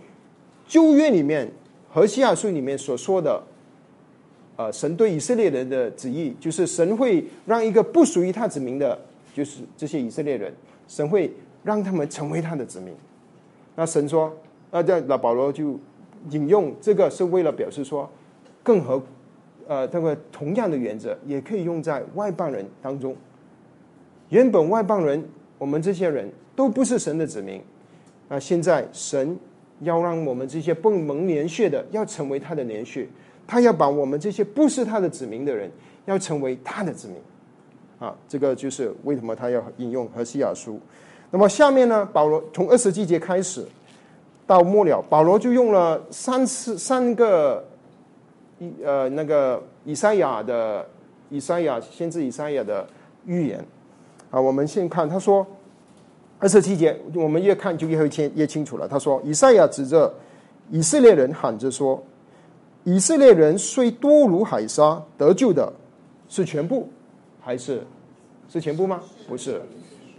[0.67, 1.49] 旧约里面
[1.89, 3.41] 和西亚书里面所说的，
[4.57, 8.99] 呃，神对以色列人的旨意，就是神会让一个不属于他子民的，
[9.33, 10.53] 就是这些以色列人，
[10.89, 11.31] 神会
[11.63, 12.93] 让他们成为他的子民。
[13.75, 14.35] 那神说，
[14.69, 15.79] 那这那保罗就
[16.31, 18.09] 引用这个，是为了表示说，
[18.63, 19.01] 更和
[19.67, 23.15] 呃，这个同样的原则也可以用在外邦人当中。
[24.29, 25.23] 原本外邦人，
[25.57, 27.61] 我们这些人都不是神的子民。
[28.29, 29.37] 那现在神
[29.81, 33.07] 要让我们这些不蒙连血的，要成为他的连血，
[33.45, 35.71] 他要把我们这些不是他的子民的人，
[36.05, 37.17] 要成为他的子民。
[37.99, 40.79] 啊，这个就是为什么他要引用何西亚书。
[41.31, 43.65] 那么下面呢，保罗从二十季节开始
[44.45, 47.65] 到末了，保罗就用了三次三个
[48.59, 50.87] 以呃那个以赛亚的
[51.29, 52.87] 以赛亚先知以赛亚的
[53.25, 53.63] 预言。
[54.29, 55.45] 啊，我们先看他说。
[56.39, 58.87] 二十七节，我们越看就越会清越清楚了。
[58.87, 60.13] 他说：“以赛亚指着
[60.69, 61.99] 以色列人喊着说，
[62.83, 65.73] 以色列人虽多如海沙，得救的
[66.29, 66.87] 是全部，
[67.41, 67.81] 还是
[68.47, 69.01] 是全部吗？
[69.27, 69.59] 不是。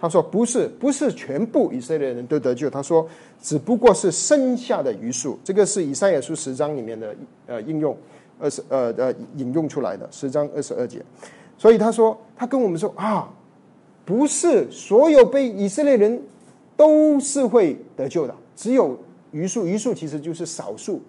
[0.01, 2.69] 他说不是，不是全部以色列人都得救。
[2.69, 3.09] 他说
[3.41, 5.39] 只不过是剩下的余数。
[5.45, 7.15] 这个是以赛亚书十章里面的
[7.47, 7.97] 呃应用
[8.41, 11.05] 二十呃呃引用出来的十章二十二节。
[11.57, 13.29] 所以他说他跟我们说啊。”
[14.09, 16.19] 不是所有被以色列人
[16.75, 18.99] 都是会得救的，只有
[19.33, 21.03] 余数，余数其实就是少数，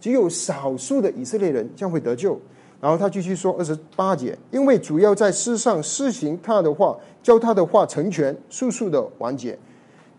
[0.00, 2.36] 只有少数的以色列人将会得救。
[2.80, 9.56] 然后他继续说二十八节，因为主要在世上施行他的话，教他的话成全，速速的完结。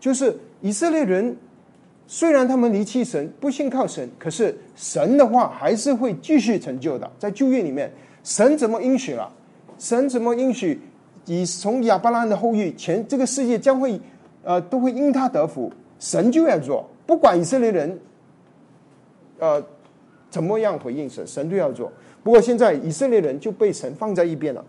[0.00, 1.36] 就是以色列人
[2.12, 7.10] 虽然他们离弃神，不信靠神，可是神的话还是会继续成就的。
[7.18, 7.90] 在旧约里面，
[8.22, 9.32] 神怎么应许了？
[9.78, 10.78] 神怎么应许？
[11.24, 13.98] 以从亚伯拉罕的后裔，全这个世界将会，
[14.44, 15.72] 呃，都会因他得福。
[15.98, 17.98] 神就要做，不管以色列人，
[19.38, 19.64] 呃，
[20.28, 21.90] 怎么样回应神，神都要做。
[22.22, 24.62] 不过现在以色列人就被神放在一边了，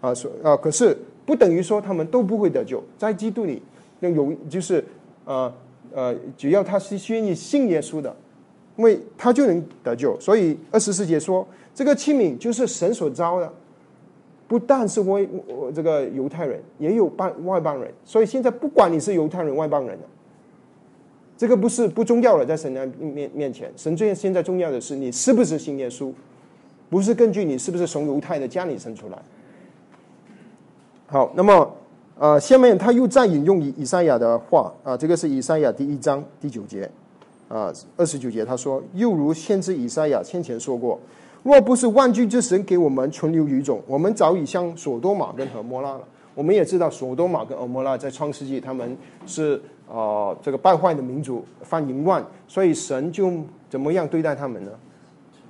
[0.00, 3.62] 啊，所啊，可是不等于说他们都不会得救，在基督里
[4.00, 4.84] 那有就是
[5.24, 5.52] 呃
[5.94, 8.14] 呃，只要他是愿意信耶稣的，
[8.76, 10.18] 因为他就能得救。
[10.20, 13.52] 所以二十四节说，这个器皿就是神所招的。
[14.48, 15.26] 不但是外
[15.74, 19.98] 这个犹太人，也有外外邦人，所以现在不管你是犹太人、外邦人
[21.38, 26.12] 这个不是不重要了，在神的面面前，神最现在重要的是你是不是信耶稣，
[26.90, 29.18] 不是根据你是不是从犹太的家里生出来。
[31.06, 31.74] 好，那么
[32.22, 36.88] 呃，下面他又再引用以以赛亚的话啊，这个是以赛亚第一章第九节
[37.48, 40.96] 啊，二十九节他说，又如先知以赛亚先前说过。
[41.42, 46.02] 若不是万军之神给我们存留余种，我们早已像索多玛跟俄摩拉了。
[46.36, 48.96] 我们也知道索多玛跟俄摩拉在创世纪他们
[49.26, 49.60] 是
[49.92, 53.32] 啊这个败坏的民族，犯淫乱，所以神就
[53.68, 54.70] 怎么样对待他们呢？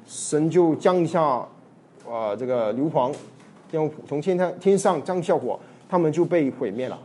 [0.06, 1.22] 神就降下
[2.10, 3.12] 啊这个硫磺，
[3.72, 5.60] 用从天上天上降下火，
[5.92, 6.98] 他们就被毁灭了。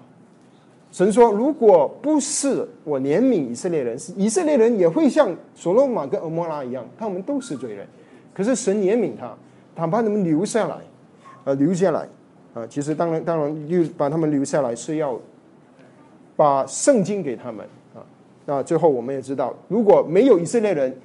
[0.93, 7.85] 神说，如果不是我怜悯以色列人，以色列人也会像所罗马跟俄摩拉一样，他们都是罪人。
[8.33, 9.35] 可是神怜悯他，
[9.75, 10.77] 他把他们留下来，
[11.43, 12.07] 呃，留下来，
[12.53, 15.19] 啊，其实当然当然又把他们留下来是要
[16.37, 17.99] 把圣经给他们啊。
[18.45, 20.95] 那最后我们也知道，如果没有以色列人，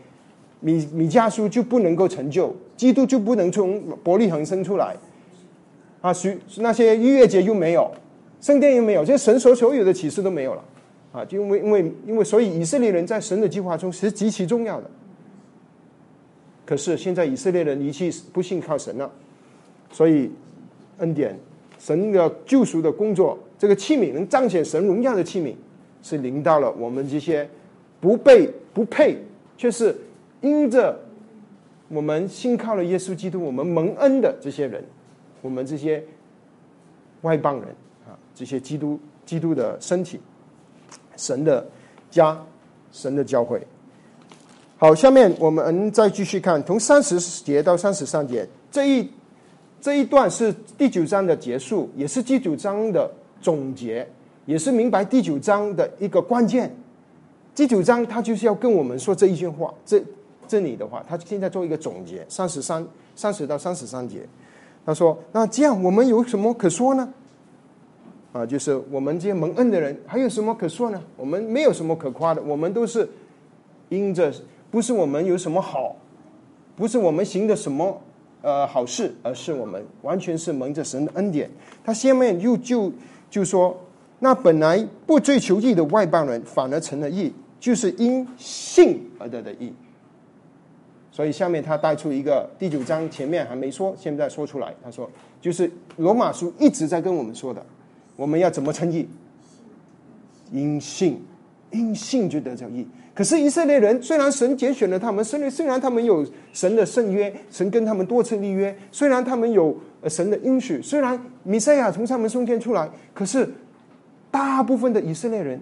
[0.61, 4.95] 米米迦书就不能够成就，基督就不能从伯利恒生出来。
[6.03, 7.90] 啊，许那些逾越节又没有，
[8.40, 10.64] 圣殿又没有，这些神所所有的启示都没有了
[11.12, 11.24] 啊！
[11.24, 14.90] 就因为因为因为，所以以色列人在神的计划中是极其重要的。
[16.66, 19.11] 可是现在以色列人离弃不信靠神了，
[19.92, 20.30] 所以
[20.98, 21.38] 恩典
[21.78, 25.55] 神的救赎的工作，这个器皿能彰显神荣耀的器皿，
[26.03, 27.48] 是临到了我们这些
[28.00, 29.18] 不被不配，
[29.57, 29.94] 却是
[30.40, 30.98] 因着
[31.88, 34.82] 我们信靠了耶稣基督，我们蒙恩的这些人，
[35.43, 36.03] 我们这些
[37.20, 37.68] 外邦人
[38.07, 40.18] 啊，这些基督基督的身体，
[41.16, 41.66] 神的
[42.11, 42.43] 家，
[42.90, 43.61] 神的教会。
[44.78, 49.09] 好，下面我们再继续看，从三十节到三十三节这一
[49.80, 53.09] 这一段是第九章的结束，也是第九章的
[53.40, 54.09] 总结，
[54.47, 56.74] 也是明白第九章的一个关键。
[57.55, 60.03] 第九章他就是要跟我们说这一句话，这
[60.49, 62.84] 这里的话，他现在做一个总结，三十三
[63.14, 64.26] 三十到三十三节，
[64.85, 67.09] 他说：“那这样我们有什么可说呢？
[68.33, 71.01] 啊，就是我们这些蒙恩的人还有什么可说呢？
[71.16, 73.09] 我们没有什么可夸的，我们都是
[73.89, 74.33] 因着。”
[74.72, 75.95] 不是我们有什么好，
[76.74, 78.01] 不是我们行的什么
[78.41, 81.51] 呃好事，而是我们完全是蒙着神的恩典。
[81.85, 82.91] 他下面又就
[83.28, 83.78] 就说，
[84.20, 87.30] 那本来不追求义的外邦人，反而成了义，
[87.61, 89.70] 就是因信而得的义。
[91.12, 94.74] 所以下面他带出一个第九章前面还没说，现在说出来。
[94.82, 95.08] 他说，
[95.42, 97.64] 就是罗马书一直在跟我们说的，
[98.16, 99.06] 我们要怎么称义？
[100.50, 101.22] 因信，
[101.70, 102.88] 因信就得着义。
[103.14, 109.76] 可是以色列人虽然神拣选了他们，虽然虽然他们有神的圣约，神跟他们多次立约，虽然他们有
[110.08, 113.46] 神的应许，虽然弥赛亚从他们中间出来，可是
[114.30, 115.60] 大部分的以色列人，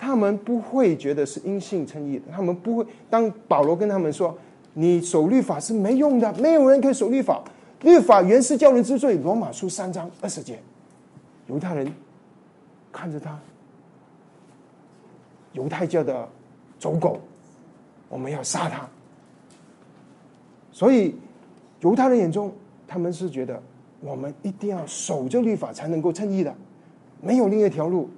[0.00, 2.86] 他们不会觉得是因信称义，他们不会。
[3.10, 4.34] 当保罗跟他们说
[4.72, 7.44] ：“你守律法是没用的，没有人可以守律法，
[7.82, 10.58] 律法原是叫人知罪。”罗马书三章二十节，
[11.48, 11.92] 犹太人
[12.90, 13.38] 看着他。
[15.52, 16.26] 犹太教的
[16.78, 17.20] 走狗，
[18.08, 18.88] 我们要杀他。
[20.72, 21.14] 所以
[21.80, 22.50] 犹太人眼中，
[22.88, 23.62] 他们是觉得
[24.00, 26.54] 我们一定要守着律法才能够称义的，
[27.20, 28.08] 没有另一条路。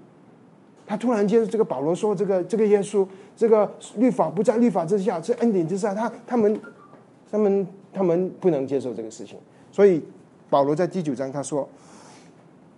[0.86, 3.06] 他突然间，这个保罗说：“这个这个耶稣，
[3.36, 6.60] 这个律法不在律法之下，这恩典之下。”他他们
[7.30, 9.38] 他们他们不能接受这个事情。
[9.70, 10.02] 所以
[10.50, 11.68] 保罗在第九章他说。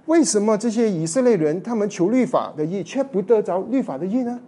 [0.07, 4.38] 为什么这些以色列人他们求律法的义，却不得着律法的义呢？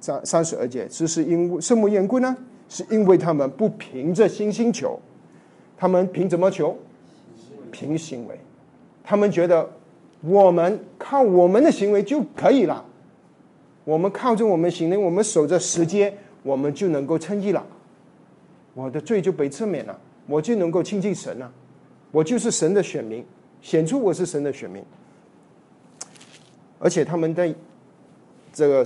[0.00, 2.36] 三三十二节，这是因为什么缘故呢？
[2.68, 4.98] 是因为他们不凭着信心求，
[5.76, 6.76] 他们凭怎么求？
[7.70, 8.36] 凭行为。
[9.04, 9.70] 他们觉得
[10.20, 12.84] 我们靠我们的行为就可以了，
[13.84, 16.12] 我们靠着我们行为，我们守着时间，
[16.42, 17.66] 我们就能够称义了，
[18.74, 21.50] 我的罪就被赦免了，我就能够亲近神了，
[22.10, 23.24] 我就是神的选民。
[23.62, 24.82] 显出我是神的选民，
[26.78, 27.54] 而且他们在
[28.54, 28.82] 这个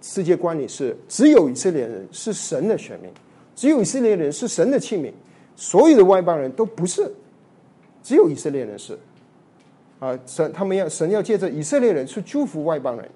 [0.00, 3.10] 世界观里是只有以色列人是神的选民，
[3.56, 5.12] 只有以色列人是神的器皿，
[5.56, 7.12] 所有的外邦人都不是，
[8.04, 8.96] 只有以色列人是。
[9.98, 13.08] 啊，神他们要神要借着以色列人去祝福外邦人，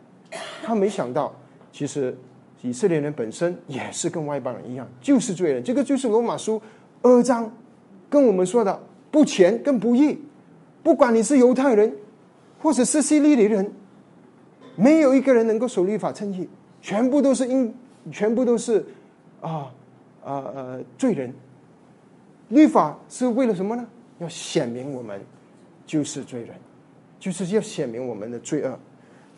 [0.62, 1.34] 他没想到
[1.72, 2.16] 其实
[2.62, 5.62] 以色列人本身也是跟外邦人一样，就是罪人。
[5.62, 6.60] 这个就是罗马书
[7.02, 7.52] 二章
[8.10, 10.18] 跟我们说的不虔跟不义。
[10.82, 11.94] 不管你是犹太人，
[12.58, 13.72] 或者是希利里人，
[14.74, 16.48] 没有一个人能够守律法称义，
[16.80, 17.72] 全部都是因，
[18.10, 18.84] 全部都是
[19.40, 19.72] 啊
[20.24, 21.32] 啊呃罪人。
[22.48, 23.86] 律法是为了什么呢？
[24.18, 25.20] 要显明我们
[25.86, 26.50] 就是罪人，
[27.22, 28.76] 就是要显明我们的罪恶。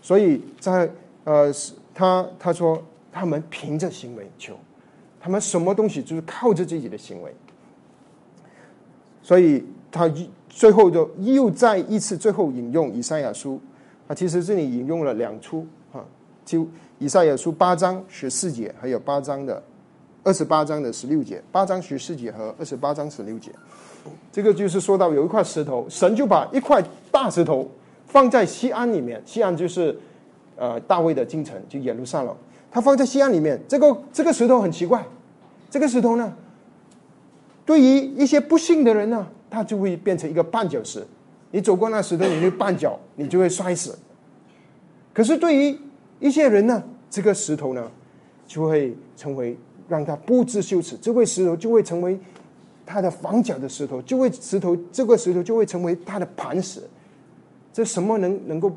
[0.01, 0.91] 所以在
[1.25, 1.53] 呃
[1.93, 2.83] 他他说
[3.13, 4.57] 他们凭着行为求，
[5.21, 7.35] 他们什么东西就是靠着自己的行为，
[9.23, 10.11] 所以他。
[10.57, 13.61] 最后就又再一次最后引用以赛亚书，
[14.07, 15.99] 啊，其实这里引用了两处啊，
[16.45, 16.65] 就
[17.01, 19.61] 以赛亚书八章十四节，还有八章的
[20.23, 23.51] 二十八章的十六节，八章十四节和二十八章十六节，
[24.33, 27.71] 这个就是说到有一块石头，神就把一块大石头
[28.07, 29.99] 放在西安里面，西安就是
[30.57, 32.37] 呃大卫的京城，就耶路撒冷，
[32.71, 35.05] 他放在西安里面，这个这个石头很奇怪，
[35.71, 36.35] 这个石头呢，
[37.65, 39.27] 对于一些不信的人呢。
[39.51, 41.07] 它就会变成一个绊脚石，
[41.53, 43.97] 你走过那石头，你就绊脚，你就会摔死。
[45.13, 45.79] 可是对于
[46.19, 47.89] 一些人呢，这个石头呢，
[48.49, 50.97] 就会成为让他不知羞耻。
[51.01, 52.19] 这块石头就会成为
[52.87, 56.83] 他的防脚的石头，就会石头这个石头就会成为他的磐石。
[57.73, 58.73] 这什么能能够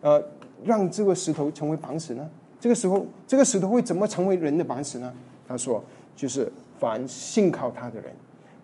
[0.00, 0.22] 呃
[0.64, 2.28] 让这个石头成为磐石呢？
[2.60, 5.12] 这个时候，这个石头会怎么成为人的磐石呢？
[5.46, 5.84] 他说，
[6.16, 8.12] 就是凡信靠他的人，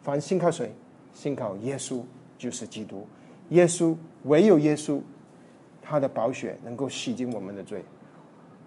[0.03, 0.73] 凡信靠谁？
[1.13, 2.01] 信靠耶稣
[2.37, 3.07] 就是基督。
[3.51, 5.01] 耶稣唯有耶稣，
[5.81, 7.79] 他的宝血能够洗净我们的罪；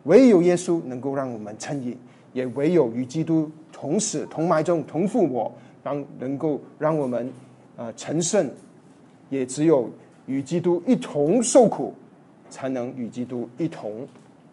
[0.03, 1.97] 唯有耶稣能够让我们称义；
[2.31, 5.51] 也唯有与基督同死、同埋葬、同复活，
[5.87, 7.31] 让能够让我们
[7.77, 8.45] 呃成圣；
[9.29, 9.89] 也只有
[10.25, 11.93] 与基督一同受苦，
[12.49, 14.05] 才能与基督一同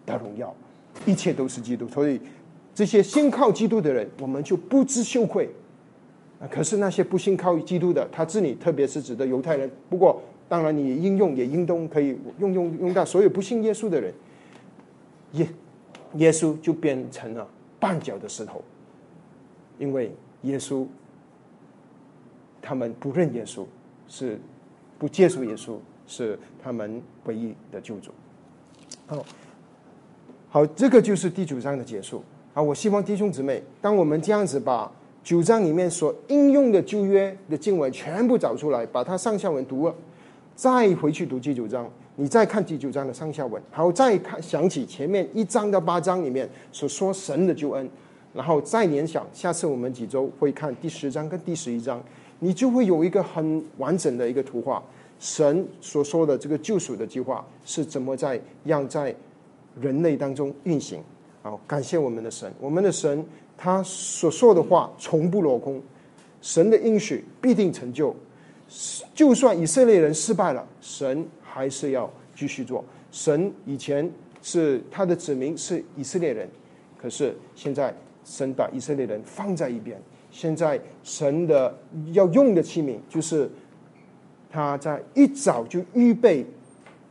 [0.07, 0.55] 得荣耀。
[1.05, 2.21] 一切都是基督，所以
[2.73, 5.49] 这些信靠基督的人，我们就不知羞愧。
[6.49, 9.69] 可是那些不信靠基督的，他这里特别是指的犹太人。
[9.91, 14.15] 不过，当然你应用也应当可以用用用到所有不信耶稣的人。
[15.33, 15.49] 耶
[16.15, 17.45] 耶稣就变成了
[17.81, 18.63] 绊脚的石头，
[19.81, 20.87] 因为耶稣
[22.65, 23.65] 他们不认耶稣，
[24.09, 24.41] 是
[24.99, 28.11] 不接受耶稣，是他们唯一的救主。
[29.07, 29.25] 好，
[30.49, 32.25] 好，这个就是第九章的结束。
[32.55, 34.91] 啊，我希望弟兄姊妹，当我们这样子把。
[35.25, 39.95] 九章里面所应用的旧约的经文全部找出来，把它上下文读了，
[40.55, 47.89] 再回去读第九章，你再看第九章的上下文，然后再看想起前面一章到八章里面所说神的救恩，
[48.35, 52.05] 然后再联想下次我们几周会看第十章跟第十一章，
[52.45, 54.83] 你就会有一个很完整的一个图画，
[55.19, 59.15] 神所说的这个救赎的计划是怎么在让在
[59.81, 61.03] 人类当中运行。
[61.41, 63.25] 好，感谢我们的神，我们的神。
[63.57, 65.81] 他所说的话从不落空，
[66.43, 68.15] 神的应许必定成就。
[69.15, 72.85] 就算以色列人失败了，神还是要继续做。
[73.11, 74.11] 神以前
[74.43, 76.47] 是他的子民是以色列人，
[77.01, 79.99] 可是现在神把以色列人放在一边。
[80.35, 81.73] 现在神的
[82.13, 83.49] 要用的器皿，就是
[84.51, 86.45] 他在一早就预备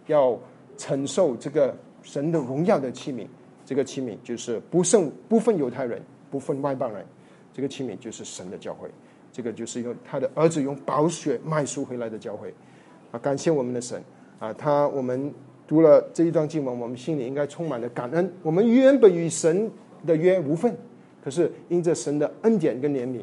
[0.08, 0.38] 要
[0.76, 3.26] 承受这个神的荣耀的器皿。
[3.66, 6.02] 这个器皿就是不剩不分犹太人。
[6.34, 7.06] 不分外邦人，
[7.54, 8.90] 这个器皿就是神的教会，
[9.32, 12.52] 这个就是用他的儿子用宝血卖赎回来的教会
[13.12, 13.20] 啊！
[13.20, 14.02] 感谢我们的神
[14.40, 14.52] 啊！
[14.52, 15.32] 他我们
[15.68, 18.34] 读了这一段经文，我们心里应该充满了感恩。
[18.42, 19.70] 我们原本与神
[20.08, 20.76] 的约无份，
[21.24, 23.22] 可是因着神的恩典跟怜悯，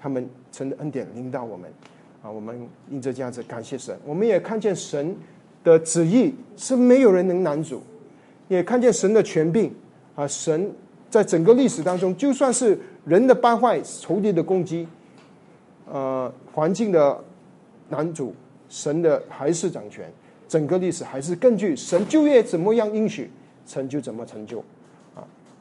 [0.00, 1.70] 他们神的恩典领导我们
[2.22, 2.30] 啊！
[2.30, 5.14] 我们因着这样子感谢神，我们也看见神
[5.62, 7.82] 的旨意是没有人能拦阻，
[8.48, 9.74] 也看见神的权柄
[10.14, 10.26] 啊！
[10.26, 10.72] 神。
[11.10, 14.88] 在整个历史当中，就算是人的败坏、仇敌的攻击，
[15.86, 17.22] 呃，环境的
[17.90, 18.34] 男主，
[18.70, 20.10] 神的还是掌权。
[20.48, 23.30] 整个历史还是根据神就业怎么样应许，
[23.66, 24.64] 成就怎么成就？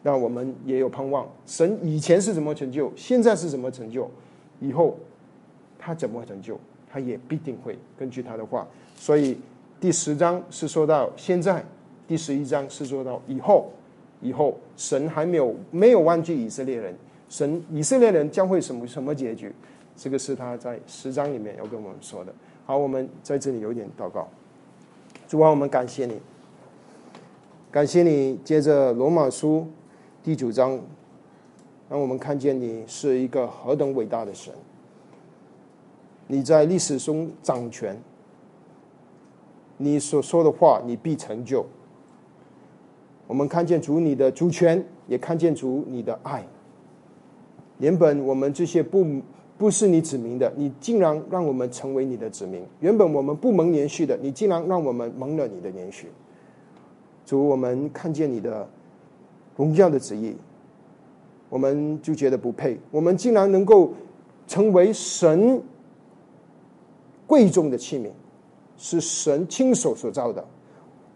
[0.04, 1.28] 那我们也有盼望。
[1.45, 4.10] 神以前是怎么成就，现在是怎么成就，
[4.60, 4.97] 以后
[5.78, 8.68] 他怎么成就，他也必定会根据他的话。
[8.95, 9.38] 所以
[9.80, 11.64] 第十章是说到现在，
[12.08, 13.72] 第十一章是说到以后。
[14.24, 16.95] 以后神还没有没有忘记以色列人，
[17.28, 19.52] 神以色列人将会什么什么结局？
[19.97, 22.32] 这个是他在十章里面要跟我们说的。
[22.64, 24.28] 好，我们在这里有点祷告。
[25.28, 26.22] 主啊，我们感谢你，
[27.72, 28.38] 感谢你。
[28.43, 29.68] 接着罗马书
[30.24, 30.80] 第九章，
[31.89, 34.53] 让我们看见你是一个何等伟大的神。
[36.28, 37.99] 你在历史中掌权，
[39.78, 41.65] 你所说的话，你必成就。
[43.26, 46.45] 我们看见主你的主权，也看见主你的爱。
[47.80, 49.03] 原本我们这些不
[49.57, 56.11] 不是你子民的，你竟然让我们成为你的子民；原本我们不蒙连续的，你竟然让我们蒙了你的连续。
[57.26, 58.69] 主，我们看见你的
[59.56, 60.36] 荣耀的旨意，
[61.49, 62.80] 我们就觉得不配。
[62.89, 63.93] 我们竟然能够
[64.47, 65.62] 成为神
[67.28, 68.10] 贵重的器皿，
[68.78, 70.45] 是神亲手所造的，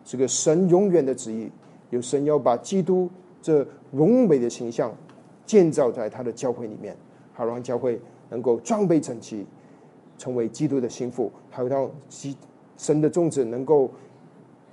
[0.04, 1.52] 这个神永远的旨意。
[1.92, 3.10] 有神要把基督
[3.42, 4.94] 这荣美的形象
[5.46, 6.98] 建造在他的教会里面，
[7.32, 9.46] 好让教会能够装备整齐，
[10.18, 12.36] 成为基督的心腹，好让基
[12.76, 13.90] 神的宗旨能够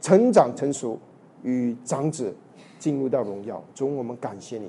[0.01, 0.99] 成长成熟，
[1.43, 2.35] 与长子
[2.83, 3.63] 进入到荣耀。
[3.77, 4.69] 主，我们感谢你，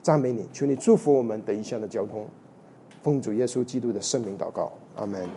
[0.00, 2.24] 赞美你，求你祝福我们等一下的交通。
[3.02, 5.28] 奉主耶稣基督的圣名祷告，阿门。